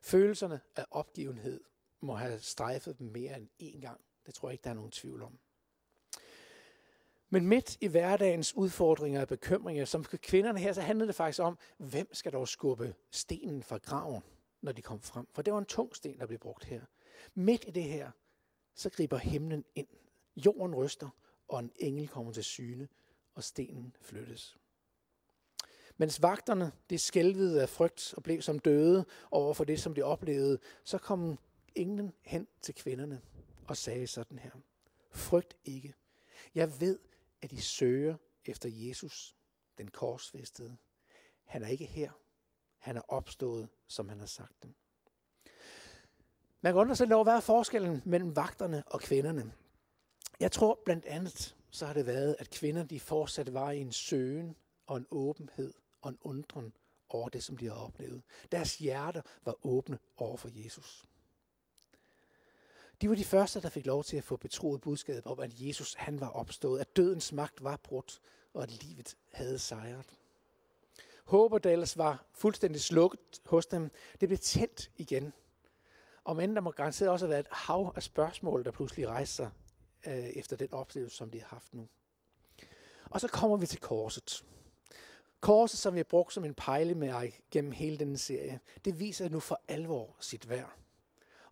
Følelserne 0.01 0.59
af 0.75 0.85
opgivenhed 0.91 1.63
må 2.01 2.13
have 2.13 2.39
strejfet 2.39 2.99
dem 2.99 3.07
mere 3.07 3.37
end 3.37 3.49
én 3.63 3.81
gang. 3.81 4.01
Det 4.25 4.33
tror 4.33 4.49
jeg 4.49 4.53
ikke, 4.53 4.63
der 4.63 4.69
er 4.69 4.73
nogen 4.73 4.91
tvivl 4.91 5.21
om. 5.21 5.39
Men 7.33 7.47
midt 7.47 7.77
i 7.81 7.87
hverdagens 7.87 8.55
udfordringer 8.55 9.21
og 9.21 9.27
bekymringer, 9.27 9.85
som 9.85 10.03
for 10.03 10.17
kvinderne 10.17 10.59
her, 10.59 10.73
så 10.73 10.81
handlede 10.81 11.07
det 11.07 11.15
faktisk 11.15 11.39
om, 11.39 11.57
hvem 11.77 12.13
skal 12.13 12.31
dog 12.31 12.47
skubbe 12.47 12.95
stenen 13.11 13.63
fra 13.63 13.77
graven, 13.77 14.23
når 14.61 14.71
de 14.71 14.81
kom 14.81 15.01
frem? 15.01 15.27
For 15.33 15.41
det 15.41 15.53
var 15.53 15.59
en 15.59 15.65
tung 15.65 15.95
sten, 15.95 16.19
der 16.19 16.25
blev 16.25 16.39
brugt 16.39 16.63
her. 16.63 16.81
Midt 17.35 17.65
i 17.67 17.71
det 17.71 17.83
her, 17.83 18.11
så 18.75 18.89
griber 18.89 19.17
himlen 19.17 19.65
ind. 19.75 19.87
Jorden 20.35 20.75
ryster, 20.75 21.09
og 21.47 21.59
en 21.59 21.71
engel 21.75 22.07
kommer 22.07 22.31
til 22.31 22.43
syne, 22.43 22.87
og 23.35 23.43
stenen 23.43 23.95
flyttes. 24.01 24.57
Mens 25.97 26.21
vagterne, 26.21 26.71
de 26.89 26.97
skælvede 26.97 27.61
af 27.61 27.69
frygt 27.69 28.13
og 28.17 28.23
blev 28.23 28.41
som 28.41 28.59
døde 28.59 29.05
over 29.31 29.53
for 29.53 29.63
det, 29.63 29.79
som 29.79 29.93
de 29.93 30.03
oplevede, 30.03 30.59
så 30.83 30.97
kom 30.97 31.39
englen 31.75 32.13
hen 32.21 32.47
til 32.61 32.75
kvinderne 32.75 33.21
og 33.67 33.77
sagde 33.77 34.07
sådan 34.07 34.39
her. 34.39 34.51
Frygt 35.11 35.57
ikke. 35.65 35.93
Jeg 36.55 36.81
ved, 36.81 36.99
at 37.41 37.51
I 37.51 37.61
søger 37.61 38.15
efter 38.45 38.69
Jesus, 38.71 39.35
den 39.77 39.87
korsfæstede. 39.87 40.77
Han 41.43 41.63
er 41.63 41.67
ikke 41.67 41.85
her. 41.85 42.11
Han 42.77 42.97
er 42.97 43.01
opstået, 43.07 43.69
som 43.87 44.09
han 44.09 44.19
har 44.19 44.25
sagt 44.25 44.63
dem. 44.63 44.75
Man 46.61 46.73
kan 46.73 46.79
undre 46.79 46.95
sig 46.95 47.13
over, 47.13 47.23
hvad 47.23 47.33
er 47.33 47.39
forskellen 47.39 48.01
mellem 48.05 48.35
vagterne 48.35 48.83
og 48.87 48.99
kvinderne? 48.99 49.53
Jeg 50.39 50.51
tror 50.51 50.81
blandt 50.85 51.05
andet, 51.05 51.57
så 51.69 51.85
har 51.85 51.93
det 51.93 52.05
været, 52.05 52.35
at 52.39 52.49
kvinder 52.49 52.83
de 52.83 52.99
fortsat 52.99 53.53
var 53.53 53.71
i 53.71 53.79
en 53.79 53.91
søgen 53.91 54.55
og 54.87 54.97
en 54.97 55.07
åbenhed 55.11 55.73
og 56.01 56.09
en 56.09 56.17
undren 56.21 56.73
over 57.09 57.29
det, 57.29 57.43
som 57.43 57.57
de 57.57 57.65
har 57.65 57.75
oplevet. 57.75 58.21
Deres 58.51 58.77
hjerter 58.77 59.21
var 59.45 59.65
åbne 59.65 59.99
over 60.17 60.37
for 60.37 60.49
Jesus. 60.53 61.05
De 63.01 63.09
var 63.09 63.15
de 63.15 63.25
første, 63.25 63.61
der 63.61 63.69
fik 63.69 63.85
lov 63.85 64.03
til 64.03 64.17
at 64.17 64.23
få 64.23 64.35
betroet 64.35 64.81
budskabet 64.81 65.25
om, 65.25 65.39
at 65.39 65.51
Jesus 65.55 65.93
han 65.93 66.19
var 66.19 66.29
opstået, 66.29 66.79
at 66.79 66.95
dødens 66.95 67.31
magt 67.31 67.63
var 67.63 67.79
brudt, 67.83 68.21
og 68.53 68.63
at 68.63 68.83
livet 68.83 69.17
havde 69.31 69.59
sejret. 69.59 70.05
Håbet, 71.25 71.63
der 71.63 71.71
ellers 71.71 71.97
var 71.97 72.25
fuldstændig 72.33 72.81
slukket 72.81 73.41
hos 73.45 73.65
dem, 73.65 73.91
det 74.19 74.29
blev 74.29 74.39
tændt 74.39 74.91
igen. 74.95 75.33
Og 76.23 76.35
men 76.35 76.55
der 76.55 76.61
må 76.61 76.71
garanteret 76.71 77.11
også 77.11 77.25
have 77.25 77.29
været 77.29 77.45
et 77.45 77.51
hav 77.51 77.93
af 77.95 78.03
spørgsmål, 78.03 78.65
der 78.65 78.71
pludselig 78.71 79.07
rejste 79.07 79.35
sig 79.35 79.49
øh, 80.07 80.13
efter 80.13 80.55
den 80.55 80.73
oplevelse, 80.73 81.17
som 81.17 81.31
de 81.31 81.39
har 81.39 81.47
haft 81.47 81.73
nu. 81.73 81.87
Og 83.05 83.21
så 83.21 83.27
kommer 83.27 83.57
vi 83.57 83.65
til 83.65 83.79
korset. 83.79 84.45
Korset, 85.39 85.79
som 85.79 85.93
vi 85.93 85.99
har 85.99 86.03
brugt 86.03 86.33
som 86.33 86.45
en 86.45 86.53
pejlemærke 86.53 87.41
gennem 87.51 87.71
hele 87.71 87.97
denne 87.97 88.17
serie, 88.17 88.59
det 88.85 88.99
viser 88.99 89.29
nu 89.29 89.39
for 89.39 89.61
alvor 89.67 90.15
sit 90.19 90.49
værd. 90.49 90.80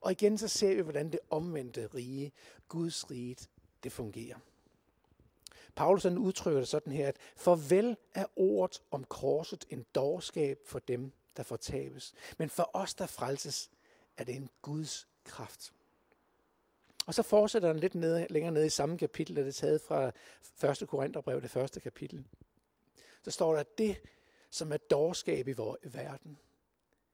Og 0.01 0.12
igen 0.12 0.38
så 0.38 0.48
ser 0.48 0.75
vi, 0.75 0.82
hvordan 0.82 1.12
det 1.12 1.20
omvendte 1.29 1.88
rige, 1.88 2.32
Guds 2.68 3.12
rige, 3.12 3.36
det 3.84 3.91
fungerer. 3.91 4.38
Paulus 5.75 6.03
han 6.03 6.18
udtrykker 6.18 6.62
det 6.62 6.68
sådan 6.68 6.94
her, 6.94 7.08
at 7.08 7.18
farvel 7.36 7.98
er 8.13 8.25
ordet 8.36 8.82
om 8.91 9.03
korset 9.03 9.65
en 9.70 9.86
dårskab 9.96 10.60
for 10.65 10.79
dem, 10.79 11.12
der 11.38 11.44
fortabes. 11.44 12.13
Men 12.38 12.50
for 12.50 12.70
os, 12.74 12.94
der 12.94 13.06
frelses, 13.06 13.70
er 14.18 14.24
det 14.24 14.36
en 14.36 14.50
Guds 14.62 15.08
kraft. 15.24 15.74
Og 17.08 17.13
så 17.13 17.24
fortsætter 17.24 17.68
han 17.68 17.79
lidt 17.79 17.96
ned, 17.96 18.27
længere 18.29 18.51
nede 18.51 18.65
i 18.65 18.70
samme 18.70 18.98
kapitel, 18.98 19.36
der 19.36 19.41
det 19.41 19.50
er 19.50 19.53
taget 19.53 19.82
fra 19.82 20.12
1. 20.82 20.88
Korintherbrev, 20.88 21.41
det 21.41 21.51
første 21.51 21.79
kapitel. 21.79 22.25
Så 23.24 23.32
står 23.32 23.53
der, 23.53 23.60
at 23.60 23.77
det, 23.77 23.98
som 24.50 24.72
er 24.72 24.77
dårskab 24.77 25.48
i 25.48 25.51
vores 25.51 25.79
verden, 25.84 26.38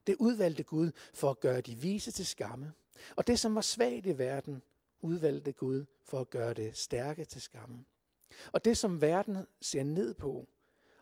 det 0.07 0.15
udvalgte 0.19 0.63
Gud 0.63 0.91
for 1.13 1.29
at 1.29 1.39
gøre 1.39 1.61
de 1.61 1.75
vise 1.75 2.11
til 2.11 2.25
skamme. 2.25 2.73
Og 3.15 3.27
det, 3.27 3.39
som 3.39 3.55
var 3.55 3.61
svagt 3.61 4.05
i 4.05 4.17
verden, 4.17 4.61
udvalgte 5.01 5.51
Gud 5.51 5.85
for 6.03 6.19
at 6.19 6.29
gøre 6.29 6.53
det 6.53 6.77
stærke 6.77 7.25
til 7.25 7.41
skamme. 7.41 7.85
Og 8.51 8.65
det, 8.65 8.77
som 8.77 9.01
verden 9.01 9.37
ser 9.61 9.83
ned 9.83 10.13
på, 10.13 10.47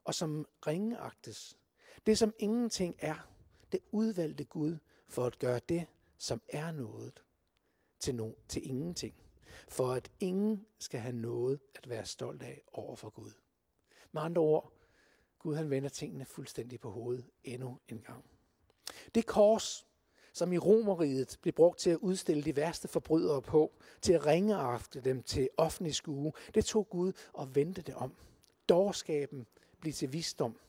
og 0.04 0.16
som 0.16 0.48
ringeagtes, 0.68 1.58
det, 2.06 2.18
som 2.18 2.34
ingenting 2.40 2.96
er, 3.00 3.30
det 3.72 3.80
udvalgte 3.92 4.44
Gud 4.44 4.78
for 5.08 5.26
at 5.26 5.40
gøre 5.40 5.60
det, 5.70 5.86
som 6.18 6.42
er 6.50 6.72
noget, 6.72 7.24
til, 8.00 8.16
no, 8.16 8.32
til 8.48 8.70
ingenting. 8.70 9.16
For 9.68 9.92
at 9.92 10.12
ingen 10.20 10.66
skal 10.80 11.00
have 11.00 11.16
noget 11.16 11.60
at 11.76 11.90
være 11.90 12.06
stolt 12.06 12.44
af 12.44 12.64
over 12.74 12.96
for 12.96 13.10
Gud. 13.10 13.32
Med 14.12 14.22
andre 14.22 14.42
ord, 14.42 14.74
Gud 15.40 15.56
han 15.56 15.70
vender 15.70 15.90
tingene 15.90 16.26
fuldstændig 16.26 16.80
på 16.80 16.92
hovedet 16.92 17.26
endnu 17.44 17.80
en 17.88 18.02
gang. 18.02 18.26
Det 19.16 19.26
kors, 19.26 19.86
som 20.34 20.54
i 20.54 20.58
Romeriet 20.58 21.38
blev 21.42 21.54
brugt 21.54 21.80
til 21.80 21.90
at 21.90 21.98
udstille 21.98 22.44
de 22.44 22.56
værste 22.56 22.88
forbrydere 22.88 23.42
på, 23.42 23.74
til 24.02 24.14
at 24.14 24.26
ringe 24.26 24.76
efter 24.76 25.02
dem 25.02 25.24
til 25.24 25.50
offentlig 25.58 25.96
skue, 25.96 26.34
det 26.56 26.66
tog 26.66 26.90
Gud 26.90 27.14
og 27.34 27.56
vendte 27.56 27.82
det 27.82 27.96
om. 27.96 28.16
Dårskaben 28.70 29.48
blev 29.80 29.94
til 29.94 30.14
visdom, 30.14 30.60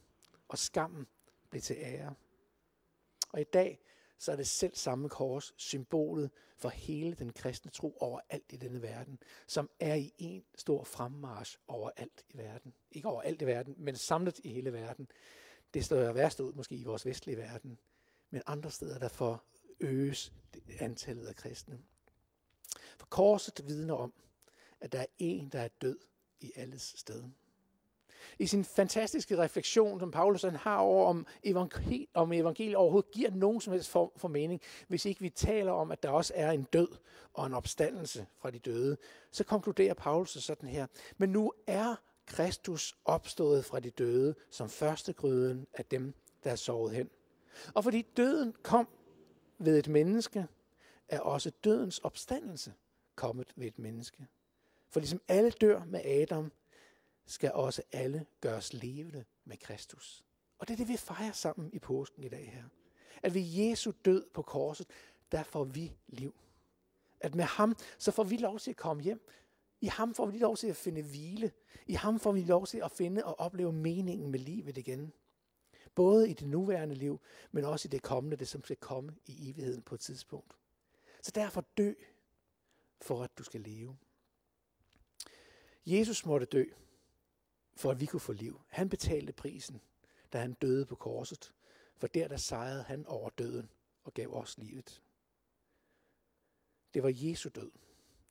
og 0.49 0.59
skammen 0.59 1.06
blev 1.50 1.62
til 1.62 1.76
ære. 1.78 2.14
Og 3.33 3.40
i 3.40 3.44
dag 3.44 3.80
så 4.18 4.33
er 4.33 4.37
det 4.37 4.49
selv 4.49 4.76
samme 4.76 5.09
kors 5.09 5.54
symbolet 5.56 6.30
for 6.56 6.68
hele 6.68 7.14
den 7.14 7.33
kristne 7.33 7.71
tro 7.71 7.97
overalt 8.00 8.52
i 8.52 8.56
denne 8.56 8.83
verden, 8.83 9.18
som 9.47 9.71
er 9.80 9.94
i 9.94 10.12
en 10.18 10.44
stor 10.54 10.85
fremmarsch 10.85 11.59
overalt 11.68 12.25
i 12.28 12.38
verden. 12.38 12.75
Ikke 12.90 13.09
overalt 13.09 13.42
i 13.42 13.47
verden, 13.47 13.75
men 13.78 13.97
samlet 13.97 14.40
i 14.44 14.49
hele 14.49 14.73
verden. 14.73 15.09
Det 15.75 15.85
står 15.85 16.12
værst 16.12 16.40
ud 16.40 16.52
måske 16.52 16.75
i 16.75 16.85
vores 16.85 17.06
vestlige 17.06 17.37
verden, 17.37 17.78
men 18.34 18.42
andre 18.46 18.70
steder 18.70 18.98
der 18.98 19.08
får 19.08 19.44
øges 19.80 20.32
antallet 20.80 21.26
af 21.26 21.36
kristne. 21.36 21.78
For 22.98 23.06
korset 23.06 23.68
vidner 23.68 23.94
om, 23.94 24.12
at 24.80 24.92
der 24.92 25.00
er 25.00 25.06
en, 25.18 25.48
der 25.48 25.60
er 25.60 25.68
død 25.68 25.98
i 26.40 26.52
alles 26.56 26.94
sted 26.96 27.24
i 28.38 28.46
sin 28.46 28.64
fantastiske 28.64 29.38
refleksion, 29.38 30.00
som 30.00 30.10
Paulus 30.10 30.42
han 30.42 30.56
har 30.56 30.76
over, 30.76 31.06
om, 31.06 31.26
evangel, 31.42 32.06
om 32.14 32.32
evangeliet 32.32 32.76
overhovedet 32.76 33.10
giver 33.10 33.30
nogen 33.30 33.60
som 33.60 33.72
helst 33.72 33.88
form 33.88 34.10
for 34.16 34.28
mening, 34.28 34.60
hvis 34.88 35.04
ikke 35.04 35.20
vi 35.20 35.30
taler 35.30 35.72
om, 35.72 35.90
at 35.90 36.02
der 36.02 36.08
også 36.08 36.32
er 36.36 36.50
en 36.50 36.62
død 36.62 36.88
og 37.34 37.46
en 37.46 37.54
opstandelse 37.54 38.26
fra 38.38 38.50
de 38.50 38.58
døde, 38.58 38.96
så 39.30 39.44
konkluderer 39.44 39.94
Paulus 39.94 40.30
sådan 40.30 40.68
her. 40.68 40.86
Men 41.16 41.30
nu 41.30 41.52
er 41.66 41.94
Kristus 42.26 42.94
opstået 43.04 43.64
fra 43.64 43.80
de 43.80 43.90
døde 43.90 44.34
som 44.50 44.68
første 44.68 45.12
gryden 45.12 45.66
af 45.74 45.84
dem, 45.84 46.14
der 46.44 46.50
er 46.50 46.56
sovet 46.56 46.94
hen. 46.94 47.10
Og 47.75 47.84
fordi 47.84 48.02
døden 48.02 48.54
kom 48.62 48.88
ved 49.58 49.78
et 49.78 49.88
menneske, 49.88 50.46
er 51.08 51.20
også 51.20 51.50
dødens 51.64 51.99
opstandelse 51.99 52.75
kommet 53.14 53.52
ved 53.56 53.66
et 53.66 53.78
menneske. 53.78 54.26
For 54.90 55.00
ligesom 55.00 55.20
alle 55.28 55.50
dør 55.50 55.84
med 55.84 56.00
Adam, 56.04 56.52
skal 57.26 57.52
også 57.52 57.82
alle 57.92 58.26
gøres 58.40 58.73
levende 58.73 59.25
med 59.44 59.56
Kristus. 59.56 60.25
Og 60.58 60.68
det 60.68 60.75
er 60.75 60.78
det, 60.78 60.88
vi 60.88 60.96
fejrer 60.96 61.32
sammen 61.32 61.70
i 61.73 61.78
påsken 61.78 62.25
i 62.25 62.28
dag 62.28 62.50
her. 62.54 62.64
At 63.23 63.34
ved 63.34 63.42
Jesu 63.42 63.92
død 64.04 64.25
på 64.34 64.42
korset, 64.42 64.87
der 65.32 65.42
får 65.42 65.64
vi 65.64 65.96
liv. 66.06 66.34
At 67.20 67.34
med 67.34 67.44
ham, 67.44 67.76
så 67.99 68.11
får 68.11 68.25
vi 68.25 68.37
lov 68.37 68.58
til 68.58 68.70
at 68.70 68.76
komme 68.76 69.02
hjem. 69.02 69.28
I 69.80 69.87
ham 69.87 70.14
får 70.14 70.26
vi 70.26 70.38
lov 70.38 70.56
til 70.56 70.66
at 70.66 70.76
finde 70.76 71.02
hvile. 71.02 71.52
I 71.87 71.92
ham 71.92 72.20
får 72.20 72.32
vi 72.32 72.44
lov 72.44 72.66
til 72.66 72.78
at 72.78 72.90
finde 72.90 73.25
og 73.25 73.40
opleve 73.40 73.73
meningen 73.73 74.30
med 74.30 74.38
livet 74.38 74.78
igen. 74.78 75.12
Både 75.94 76.30
i 76.30 76.32
det 76.32 76.48
nuværende 76.48 76.94
liv, 76.94 77.20
men 77.52 77.64
også 77.64 77.88
i 77.88 77.90
det 77.90 78.02
kommende, 78.02 78.36
det 78.36 78.48
som 78.48 78.64
skal 78.64 78.76
komme 78.76 79.16
i 79.26 79.50
evigheden 79.50 79.82
på 79.82 79.94
et 79.94 80.00
tidspunkt. 80.00 80.54
Så 81.22 81.30
derfor 81.34 81.64
dø, 81.76 81.92
for 83.00 83.22
at 83.22 83.38
du 83.38 83.42
skal 83.44 83.60
leve. 83.60 83.96
Jesus 85.86 86.26
måtte 86.26 86.46
dø, 86.46 86.64
for 87.76 87.90
at 87.90 88.00
vi 88.00 88.06
kunne 88.06 88.20
få 88.20 88.32
liv. 88.32 88.60
Han 88.68 88.88
betalte 88.88 89.32
prisen, 89.32 89.80
da 90.32 90.38
han 90.38 90.52
døde 90.52 90.86
på 90.86 90.94
korset, 90.94 91.52
for 91.96 92.06
der 92.06 92.28
der 92.28 92.36
sejrede 92.36 92.82
han 92.82 93.06
over 93.06 93.30
døden 93.30 93.70
og 94.04 94.14
gav 94.14 94.34
os 94.34 94.58
livet. 94.58 95.02
Det 96.94 97.02
var 97.02 97.12
Jesu 97.14 97.48
død. 97.48 97.70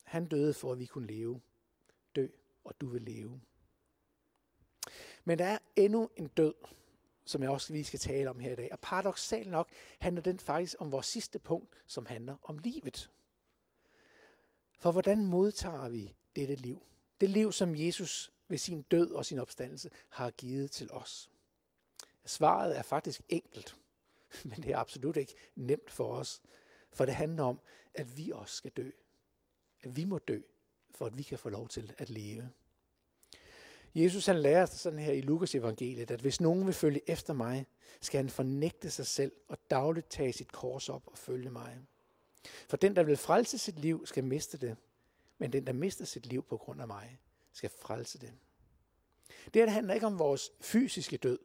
Han 0.02 0.26
døde 0.26 0.54
for, 0.54 0.72
at 0.72 0.78
vi 0.78 0.86
kunne 0.86 1.06
leve. 1.06 1.40
Dø, 2.16 2.26
og 2.64 2.80
du 2.80 2.86
vil 2.86 3.02
leve. 3.02 3.40
Men 5.24 5.38
der 5.38 5.44
er 5.44 5.58
endnu 5.76 6.10
en 6.16 6.28
død, 6.28 6.54
som 7.24 7.42
jeg 7.42 7.50
også 7.50 7.72
lige 7.72 7.84
skal 7.84 8.00
tale 8.00 8.30
om 8.30 8.40
her 8.40 8.52
i 8.52 8.56
dag. 8.56 8.68
Og 8.72 8.80
paradoxalt 8.80 9.50
nok 9.50 9.68
handler 9.98 10.22
den 10.22 10.38
faktisk 10.38 10.76
om 10.78 10.92
vores 10.92 11.06
sidste 11.06 11.38
punkt, 11.38 11.74
som 11.86 12.06
handler 12.06 12.36
om 12.42 12.58
livet. 12.58 13.10
For 14.78 14.92
hvordan 14.92 15.26
modtager 15.26 15.88
vi 15.88 16.14
dette 16.36 16.54
liv? 16.54 16.82
Det 17.20 17.30
liv, 17.30 17.52
som 17.52 17.76
Jesus 17.76 18.32
ved 18.48 18.58
sin 18.58 18.82
død 18.82 19.10
og 19.10 19.26
sin 19.26 19.38
opstandelse 19.38 19.90
har 20.08 20.30
givet 20.30 20.70
til 20.70 20.92
os? 20.92 21.30
Svaret 22.24 22.78
er 22.78 22.82
faktisk 22.82 23.22
enkelt, 23.28 23.76
men 24.44 24.62
det 24.62 24.72
er 24.72 24.78
absolut 24.78 25.16
ikke 25.16 25.34
nemt 25.54 25.90
for 25.90 26.16
os, 26.16 26.42
for 26.92 27.04
det 27.04 27.14
handler 27.14 27.44
om, 27.44 27.60
at 27.94 28.16
vi 28.16 28.30
også 28.30 28.56
skal 28.56 28.70
dø. 28.70 28.90
At 29.82 29.96
vi 29.96 30.04
må 30.04 30.18
dø, 30.18 30.40
for 30.90 31.06
at 31.06 31.18
vi 31.18 31.22
kan 31.22 31.38
få 31.38 31.48
lov 31.48 31.68
til 31.68 31.94
at 31.98 32.10
leve. 32.10 32.50
Jesus 33.94 34.26
han 34.26 34.38
lærer 34.38 34.66
sådan 34.66 34.98
her 34.98 35.12
i 35.12 35.20
Lukas 35.20 35.54
evangeliet, 35.54 36.10
at 36.10 36.20
hvis 36.20 36.40
nogen 36.40 36.66
vil 36.66 36.74
følge 36.74 37.10
efter 37.10 37.32
mig, 37.32 37.66
skal 38.00 38.18
han 38.18 38.28
fornægte 38.28 38.90
sig 38.90 39.06
selv 39.06 39.32
og 39.48 39.58
dagligt 39.70 40.10
tage 40.10 40.32
sit 40.32 40.52
kors 40.52 40.88
op 40.88 41.02
og 41.06 41.18
følge 41.18 41.50
mig. 41.50 41.78
For 42.68 42.76
den, 42.76 42.96
der 42.96 43.02
vil 43.02 43.16
frelse 43.16 43.58
sit 43.58 43.78
liv, 43.78 44.06
skal 44.06 44.24
miste 44.24 44.58
det, 44.58 44.76
men 45.38 45.52
den, 45.52 45.66
der 45.66 45.72
mister 45.72 46.04
sit 46.04 46.26
liv 46.26 46.42
på 46.42 46.56
grund 46.56 46.80
af 46.80 46.86
mig, 46.86 47.18
skal 47.52 47.70
frelse 47.70 48.18
det. 48.18 48.32
Det 49.54 49.62
her 49.62 49.70
handler 49.70 49.94
ikke 49.94 50.06
om 50.06 50.18
vores 50.18 50.50
fysiske 50.60 51.16
død, 51.16 51.38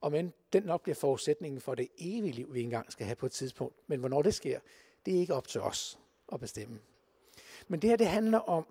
og 0.00 0.12
men 0.12 0.32
den 0.52 0.62
nok 0.62 0.82
bliver 0.82 0.94
forudsætningen 0.94 1.60
for 1.60 1.74
det 1.74 1.88
evige 1.98 2.32
liv, 2.32 2.54
vi 2.54 2.62
engang 2.62 2.92
skal 2.92 3.06
have 3.06 3.16
på 3.16 3.26
et 3.26 3.32
tidspunkt. 3.32 3.76
Men 3.86 4.00
hvornår 4.00 4.22
det 4.22 4.34
sker, 4.34 4.60
det 5.06 5.14
er 5.14 5.18
ikke 5.18 5.34
op 5.34 5.48
til 5.48 5.60
os 5.60 5.98
at 6.32 6.40
bestemme. 6.40 6.80
Men 7.68 7.82
det 7.82 7.90
her, 7.90 7.96
det 7.96 8.06
handler 8.06 8.38
om, 8.38 8.66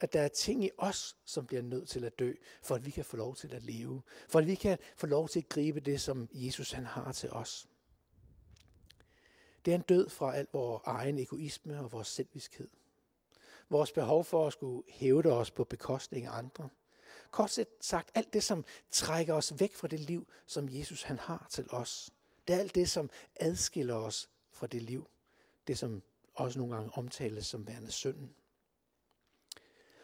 at 0.00 0.12
der 0.12 0.20
er 0.20 0.28
ting 0.28 0.64
i 0.64 0.70
os, 0.78 1.16
som 1.24 1.46
bliver 1.46 1.62
nødt 1.62 1.88
til 1.88 2.04
at 2.04 2.18
dø, 2.18 2.32
for 2.62 2.74
at 2.74 2.86
vi 2.86 2.90
kan 2.90 3.04
få 3.04 3.16
lov 3.16 3.36
til 3.36 3.54
at 3.54 3.62
leve. 3.62 4.02
For 4.28 4.38
at 4.38 4.46
vi 4.46 4.54
kan 4.54 4.78
få 4.96 5.06
lov 5.06 5.28
til 5.28 5.38
at 5.38 5.48
gribe 5.48 5.80
det, 5.80 6.00
som 6.00 6.28
Jesus 6.32 6.72
han 6.72 6.86
har 6.86 7.12
til 7.12 7.30
os. 7.30 7.68
Det 9.64 9.70
er 9.70 9.74
en 9.74 9.82
død 9.82 10.08
fra 10.08 10.36
al 10.36 10.46
vores 10.52 10.82
egen 10.84 11.18
egoisme 11.18 11.80
og 11.80 11.92
vores 11.92 12.08
selviskhed 12.08 12.68
vores 13.70 13.92
behov 13.92 14.24
for 14.24 14.46
at 14.46 14.52
skulle 14.52 14.82
hævde 14.88 15.32
os 15.32 15.50
på 15.50 15.64
bekostning 15.64 16.26
af 16.26 16.38
andre. 16.38 16.68
Kort 17.30 17.58
sagt, 17.80 18.10
alt 18.14 18.32
det, 18.32 18.44
som 18.44 18.64
trækker 18.90 19.34
os 19.34 19.60
væk 19.60 19.74
fra 19.74 19.88
det 19.88 20.00
liv, 20.00 20.28
som 20.46 20.68
Jesus 20.70 21.02
han 21.02 21.18
har 21.18 21.46
til 21.50 21.66
os. 21.70 22.10
Det 22.48 22.54
er 22.54 22.58
alt 22.58 22.74
det, 22.74 22.90
som 22.90 23.10
adskiller 23.36 23.94
os 23.94 24.30
fra 24.52 24.66
det 24.66 24.82
liv. 24.82 25.08
Det, 25.66 25.78
som 25.78 26.02
også 26.34 26.58
nogle 26.58 26.74
gange 26.74 26.90
omtales 26.94 27.46
som 27.46 27.66
værende 27.66 27.90
synden. 27.90 28.34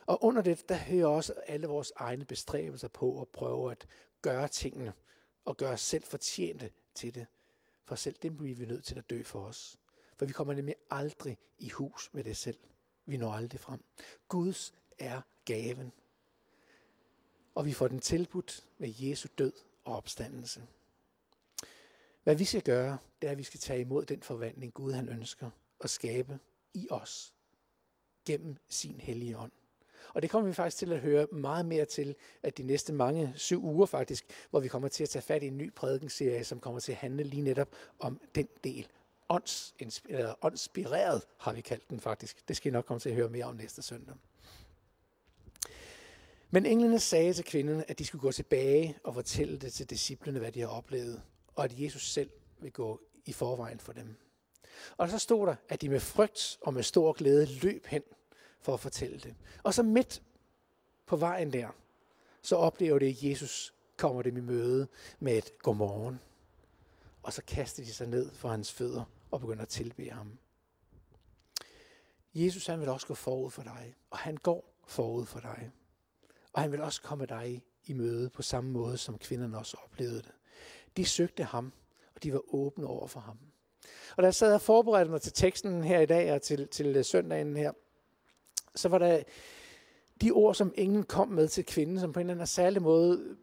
Og 0.06 0.24
under 0.24 0.42
det, 0.42 0.68
der 0.68 0.74
hører 0.74 1.06
også 1.06 1.34
alle 1.46 1.66
vores 1.66 1.92
egne 1.96 2.24
bestræbelser 2.24 2.88
på 2.88 3.20
at 3.20 3.28
prøve 3.28 3.70
at 3.70 3.86
gøre 4.22 4.48
tingene 4.48 4.92
og 5.44 5.56
gøre 5.56 5.72
os 5.72 5.80
selv 5.80 6.02
fortjente 6.02 6.70
til 6.94 7.14
det. 7.14 7.26
For 7.84 7.94
selv 7.94 8.16
det 8.22 8.36
bliver 8.36 8.56
vi 8.56 8.66
nødt 8.66 8.84
til 8.84 8.98
at 8.98 9.10
dø 9.10 9.22
for 9.22 9.44
os. 9.44 9.78
For 10.16 10.26
vi 10.26 10.32
kommer 10.32 10.54
nemlig 10.54 10.74
aldrig 10.90 11.38
i 11.58 11.68
hus 11.68 12.10
med 12.12 12.24
det 12.24 12.36
selv. 12.36 12.58
Vi 13.06 13.16
når 13.16 13.32
aldrig 13.32 13.60
frem. 13.60 13.84
Guds 14.28 14.74
er 14.98 15.20
gaven. 15.44 15.92
Og 17.54 17.66
vi 17.66 17.72
får 17.72 17.88
den 17.88 18.00
tilbudt 18.00 18.66
med 18.78 18.94
Jesu 18.98 19.28
død 19.38 19.52
og 19.84 19.96
opstandelse. 19.96 20.62
Hvad 22.22 22.34
vi 22.34 22.44
skal 22.44 22.62
gøre, 22.62 22.98
det 23.22 23.26
er, 23.26 23.32
at 23.32 23.38
vi 23.38 23.42
skal 23.42 23.60
tage 23.60 23.80
imod 23.80 24.06
den 24.06 24.22
forvandling, 24.22 24.74
Gud 24.74 24.92
han 24.92 25.08
ønsker 25.08 25.50
at 25.80 25.90
skabe 25.90 26.38
i 26.74 26.88
os 26.90 27.34
gennem 28.24 28.56
sin 28.68 29.00
hellige 29.00 29.38
ånd. 29.38 29.52
Og 30.14 30.22
det 30.22 30.30
kommer 30.30 30.48
vi 30.48 30.54
faktisk 30.54 30.76
til 30.76 30.92
at 30.92 31.00
høre 31.00 31.26
meget 31.32 31.66
mere 31.66 31.84
til, 31.84 32.14
at 32.42 32.58
de 32.58 32.62
næste 32.62 32.92
mange 32.92 33.32
syv 33.36 33.64
uger 33.64 33.86
faktisk, 33.86 34.24
hvor 34.50 34.60
vi 34.60 34.68
kommer 34.68 34.88
til 34.88 35.02
at 35.02 35.08
tage 35.08 35.22
fat 35.22 35.42
i 35.42 35.46
en 35.46 35.58
ny 35.58 35.74
prædikenserie, 35.74 36.44
som 36.44 36.60
kommer 36.60 36.80
til 36.80 36.92
at 36.92 36.98
handle 36.98 37.22
lige 37.22 37.42
netop 37.42 37.68
om 37.98 38.20
den 38.34 38.48
del. 38.64 38.88
Ånds, 39.28 39.74
eller 40.08 40.34
åndspireret 40.42 41.22
har 41.38 41.52
vi 41.52 41.60
kaldt 41.60 41.90
den 41.90 42.00
faktisk. 42.00 42.48
Det 42.48 42.56
skal 42.56 42.70
I 42.70 42.72
nok 42.72 42.84
komme 42.84 43.00
til 43.00 43.08
at 43.08 43.14
høre 43.14 43.28
mere 43.28 43.44
om 43.44 43.56
næste 43.56 43.82
søndag. 43.82 44.14
Men 46.50 46.66
englene 46.66 47.00
sagde 47.00 47.32
til 47.32 47.44
kvinderne, 47.44 47.90
at 47.90 47.98
de 47.98 48.04
skulle 48.04 48.22
gå 48.22 48.32
tilbage 48.32 48.98
og 49.04 49.14
fortælle 49.14 49.58
det 49.58 49.72
til 49.72 49.90
disciplene, 49.90 50.38
hvad 50.38 50.52
de 50.52 50.60
har 50.60 50.68
oplevet, 50.68 51.22
og 51.54 51.64
at 51.64 51.80
Jesus 51.80 52.12
selv 52.12 52.30
vil 52.60 52.72
gå 52.72 53.00
i 53.24 53.32
forvejen 53.32 53.80
for 53.80 53.92
dem. 53.92 54.16
Og 54.96 55.08
så 55.08 55.18
stod 55.18 55.46
der, 55.46 55.54
at 55.68 55.80
de 55.80 55.88
med 55.88 56.00
frygt 56.00 56.58
og 56.60 56.74
med 56.74 56.82
stor 56.82 57.12
glæde 57.12 57.46
løb 57.46 57.86
hen 57.86 58.02
for 58.62 58.74
at 58.74 58.80
fortælle 58.80 59.18
det. 59.18 59.34
Og 59.62 59.74
så 59.74 59.82
midt 59.82 60.22
på 61.06 61.16
vejen 61.16 61.52
der, 61.52 61.68
så 62.42 62.56
oplever 62.56 62.98
det, 62.98 63.08
at 63.08 63.22
Jesus 63.22 63.74
kommer 63.96 64.22
dem 64.22 64.36
i 64.36 64.40
møde 64.40 64.88
med 65.18 65.38
et 65.38 65.58
godmorgen. 65.58 66.20
Og 67.22 67.32
så 67.32 67.42
kaster 67.46 67.84
de 67.84 67.92
sig 67.92 68.08
ned 68.08 68.30
for 68.30 68.48
hans 68.48 68.72
fødder 68.72 69.04
og 69.30 69.40
begynder 69.40 69.62
at 69.62 69.68
tilbe 69.68 70.10
ham. 70.10 70.38
Jesus 72.34 72.66
han 72.66 72.80
vil 72.80 72.88
også 72.88 73.06
gå 73.06 73.14
forud 73.14 73.50
for 73.50 73.62
dig, 73.62 73.94
og 74.10 74.18
han 74.18 74.36
går 74.36 74.74
forud 74.86 75.26
for 75.26 75.40
dig. 75.40 75.70
Og 76.52 76.62
han 76.62 76.72
vil 76.72 76.80
også 76.80 77.02
komme 77.02 77.26
dig 77.26 77.62
i 77.84 77.92
møde 77.92 78.30
på 78.30 78.42
samme 78.42 78.70
måde, 78.70 78.98
som 78.98 79.18
kvinderne 79.18 79.58
også 79.58 79.76
oplevede 79.84 80.22
det. 80.22 80.32
De 80.96 81.04
søgte 81.04 81.44
ham, 81.44 81.72
og 82.14 82.22
de 82.22 82.32
var 82.32 82.54
åbne 82.54 82.86
over 82.86 83.06
for 83.06 83.20
ham. 83.20 83.38
Og 84.16 84.22
da 84.22 84.26
jeg 84.26 84.34
sad 84.34 84.54
og 84.54 84.60
forberedte 84.60 85.10
mig 85.10 85.20
til 85.20 85.32
teksten 85.32 85.84
her 85.84 86.00
i 86.00 86.06
dag 86.06 86.32
og 86.32 86.42
til, 86.42 86.68
til 86.68 86.96
øh, 86.96 87.04
søndagen 87.04 87.56
her, 87.56 87.72
så 88.74 88.88
var 88.88 88.98
der 88.98 89.22
de 90.20 90.30
ord, 90.30 90.54
som 90.54 90.74
ingen 90.76 91.02
kom 91.02 91.28
med 91.28 91.48
til 91.48 91.66
kvinden, 91.66 92.00
som 92.00 92.12
på 92.12 92.20
en 92.20 92.26
eller 92.26 92.34
anden 92.34 92.46
særlig 92.46 92.82
måde 92.82 93.36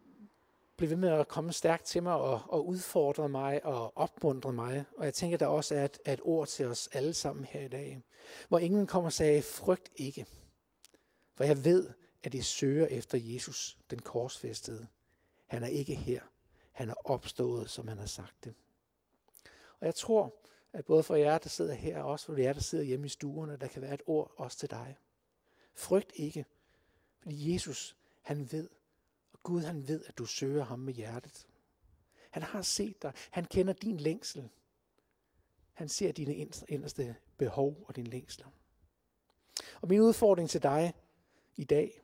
blev 0.77 0.89
ved 0.89 0.97
med 0.97 1.09
at 1.09 1.27
komme 1.27 1.53
stærkt 1.53 1.85
til 1.85 2.03
mig 2.03 2.13
og, 2.13 2.41
og 2.47 2.67
udfordre 2.67 3.29
mig 3.29 3.65
og 3.65 3.97
opmuntre 3.97 4.53
mig. 4.53 4.85
Og 4.97 5.05
jeg 5.05 5.13
tænker, 5.13 5.37
der 5.37 5.47
også 5.47 5.75
er 5.75 5.85
et, 5.85 5.99
et 6.07 6.19
ord 6.23 6.47
til 6.47 6.65
os 6.65 6.89
alle 6.93 7.13
sammen 7.13 7.45
her 7.45 7.61
i 7.61 7.67
dag, 7.67 8.01
hvor 8.47 8.59
ingen 8.59 8.87
kommer 8.87 9.07
og 9.07 9.13
sagde, 9.13 9.41
frygt 9.41 9.89
ikke. 9.95 10.25
For 11.35 11.43
jeg 11.43 11.65
ved, 11.65 11.89
at 12.23 12.33
I 12.33 12.41
søger 12.41 12.85
efter 12.85 13.17
Jesus, 13.21 13.77
den 13.89 13.99
korsfæstede. 13.99 14.87
Han 15.47 15.63
er 15.63 15.67
ikke 15.67 15.95
her. 15.95 16.21
Han 16.71 16.89
er 16.89 16.93
opstået, 17.03 17.69
som 17.69 17.87
han 17.87 17.97
har 17.97 18.05
sagt 18.05 18.43
det. 18.43 18.53
Og 19.79 19.85
jeg 19.85 19.95
tror, 19.95 20.33
at 20.73 20.85
både 20.85 21.03
for 21.03 21.15
jer, 21.15 21.37
der 21.37 21.49
sidder 21.49 21.73
her, 21.73 22.03
og 22.03 22.11
også 22.11 22.25
for 22.25 22.35
jer, 22.35 22.53
der 22.53 22.61
sidder 22.61 22.83
hjemme 22.83 23.05
i 23.05 23.09
stuerne, 23.09 23.57
der 23.57 23.67
kan 23.67 23.81
være 23.81 23.93
et 23.93 24.01
ord 24.05 24.33
også 24.37 24.57
til 24.57 24.69
dig. 24.69 24.95
Frygt 25.73 26.11
ikke, 26.15 26.45
fordi 27.19 27.53
Jesus, 27.53 27.97
han 28.21 28.51
ved, 28.51 28.69
og 29.33 29.43
Gud, 29.43 29.61
han 29.61 29.87
ved, 29.87 30.05
at 30.07 30.17
du 30.17 30.25
søger 30.25 30.63
ham 30.63 30.79
med 30.79 30.93
hjertet. 30.93 31.47
Han 32.29 32.43
har 32.43 32.61
set 32.61 33.01
dig. 33.01 33.13
Han 33.31 33.45
kender 33.45 33.73
din 33.73 33.97
længsel. 33.97 34.49
Han 35.73 35.89
ser 35.89 36.11
dine 36.11 36.35
inderste 36.67 37.15
behov 37.37 37.83
og 37.87 37.95
din 37.95 38.07
længsler. 38.07 38.47
Og 39.81 39.87
min 39.87 40.01
udfordring 40.01 40.49
til 40.49 40.63
dig 40.63 40.93
i 41.55 41.63
dag, 41.63 42.01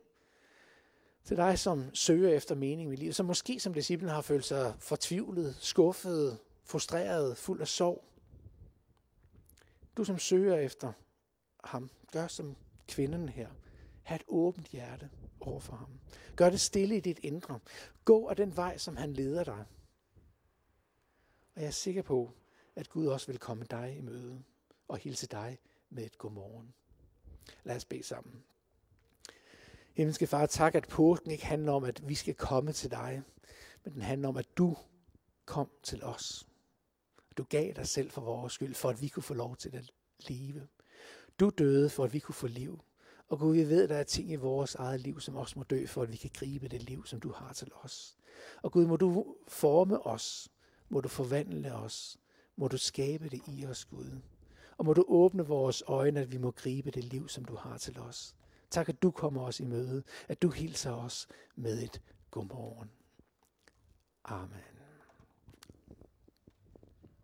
til 1.24 1.38
dig, 1.38 1.60
som 1.60 1.96
søger 1.96 2.30
efter 2.30 2.56
mening 2.56 2.94
i 2.94 2.96
livet, 2.96 3.16
som 3.16 3.26
måske 3.26 3.60
som 3.60 3.74
disciplen 3.74 4.10
har 4.10 4.22
følt 4.22 4.46
sig 4.46 4.76
fortvivlet, 4.80 5.56
skuffet, 5.60 6.40
frustreret, 6.64 7.38
fuld 7.38 7.62
af 7.62 7.68
sorg. 7.68 8.04
Du 9.98 10.04
som 10.04 10.20
søger 10.20 10.56
efter 10.56 10.94
ham, 11.64 11.90
gør 12.12 12.28
som 12.28 12.56
kvinden 12.88 13.30
her. 13.30 13.50
Ha' 14.04 14.16
et 14.16 14.24
åbent 14.28 14.68
hjerte 14.68 15.10
over 15.40 15.60
for 15.60 15.76
ham. 15.76 16.00
Gør 16.36 16.50
det 16.50 16.62
stille 16.62 16.98
i 16.98 17.00
dit 17.00 17.20
indre. 17.24 17.60
Gå 18.06 18.28
af 18.28 18.36
den 18.36 18.56
vej, 18.56 18.78
som 18.78 18.98
han 18.98 19.14
leder 19.14 19.44
dig. 19.44 19.66
Og 21.56 21.62
jeg 21.62 21.68
er 21.68 21.72
sikker 21.72 22.02
på, 22.02 22.32
at 22.76 22.90
Gud 22.90 23.08
også 23.08 23.28
vil 23.28 23.40
komme 23.40 23.66
dig 23.70 23.96
i 23.98 24.02
møde 24.02 24.44
og 24.88 24.98
hilse 24.98 25.28
dig 25.28 25.60
med 25.90 26.06
et 26.06 26.18
godmorgen. 26.18 26.74
Lad 27.64 27.76
os 27.76 27.86
bede 27.86 28.04
sammen. 28.04 28.44
Himmelske 29.94 30.28
Far, 30.28 30.46
tak, 30.46 30.76
at 30.76 30.88
påsken 30.88 31.32
ikke 31.32 31.46
handler 31.46 31.72
om, 31.72 31.84
at 31.84 32.08
vi 32.08 32.16
skal 32.16 32.34
komme 32.34 32.72
til 32.72 32.92
dig, 32.92 33.24
men 33.84 33.94
den 33.94 34.02
handler 34.02 34.28
om, 34.28 34.38
at 34.38 34.58
du 34.58 34.78
kom 35.46 35.72
til 35.84 36.04
os. 36.04 36.48
Du 37.38 37.44
gav 37.44 37.74
dig 37.74 37.88
selv 37.88 38.12
for 38.12 38.22
vores 38.22 38.54
skyld, 38.54 38.76
for 38.76 38.90
at 38.90 39.02
vi 39.02 39.08
kunne 39.08 39.24
få 39.24 39.34
lov 39.34 39.56
til 39.56 39.76
at 39.76 39.92
leve. 40.20 40.68
Du 41.40 41.50
døde, 41.50 41.90
for 41.90 42.04
at 42.04 42.14
vi 42.14 42.20
kunne 42.20 42.36
få 42.36 42.48
liv. 42.48 42.82
Og 43.28 43.40
Gud, 43.40 43.56
vi 43.56 43.70
ved, 43.70 43.84
at 43.84 43.90
der 43.90 43.96
er 43.96 44.04
ting 44.04 44.32
i 44.32 44.36
vores 44.36 44.76
eget 44.76 45.02
liv, 45.02 45.20
som 45.20 45.36
også 45.36 45.60
må 45.60 45.64
dø, 45.64 45.86
for 45.86 46.02
at 46.02 46.12
vi 46.12 46.18
kan 46.18 46.32
gribe 46.34 46.68
det 46.68 46.84
liv, 46.84 47.06
som 47.06 47.20
du 47.20 47.32
har 47.32 47.54
til 47.54 47.72
os. 47.84 48.18
Og 48.62 48.72
Gud, 48.72 48.86
må 48.86 48.98
du 48.98 49.36
forme 49.48 50.06
os. 50.08 50.52
Må 50.90 51.02
du 51.02 51.10
forvandle 51.10 51.74
os. 51.74 52.18
Må 52.56 52.68
du 52.68 52.78
skabe 52.78 53.30
det 53.30 53.42
i 53.48 53.66
os, 53.66 53.86
Gud. 53.86 54.22
Og 54.78 54.86
må 54.86 54.94
du 54.94 55.06
åbne 55.08 55.48
vores 55.48 55.84
øjne, 55.88 56.20
at 56.20 56.32
vi 56.32 56.38
må 56.38 56.52
gribe 56.52 56.92
det 56.92 57.04
liv, 57.04 57.30
som 57.30 57.46
du 57.46 57.56
har 57.56 57.78
til 57.78 58.00
os. 58.00 58.36
Tak, 58.70 58.90
at 58.90 59.02
du 59.02 59.12
kommer 59.12 59.42
os 59.42 59.60
i 59.60 59.64
møde, 59.66 60.04
at 60.28 60.42
du 60.42 60.50
hilser 60.50 60.92
os 60.92 61.28
med 61.56 61.84
et 61.84 62.02
godmorgen. 62.32 62.92
Amen. 64.24 64.75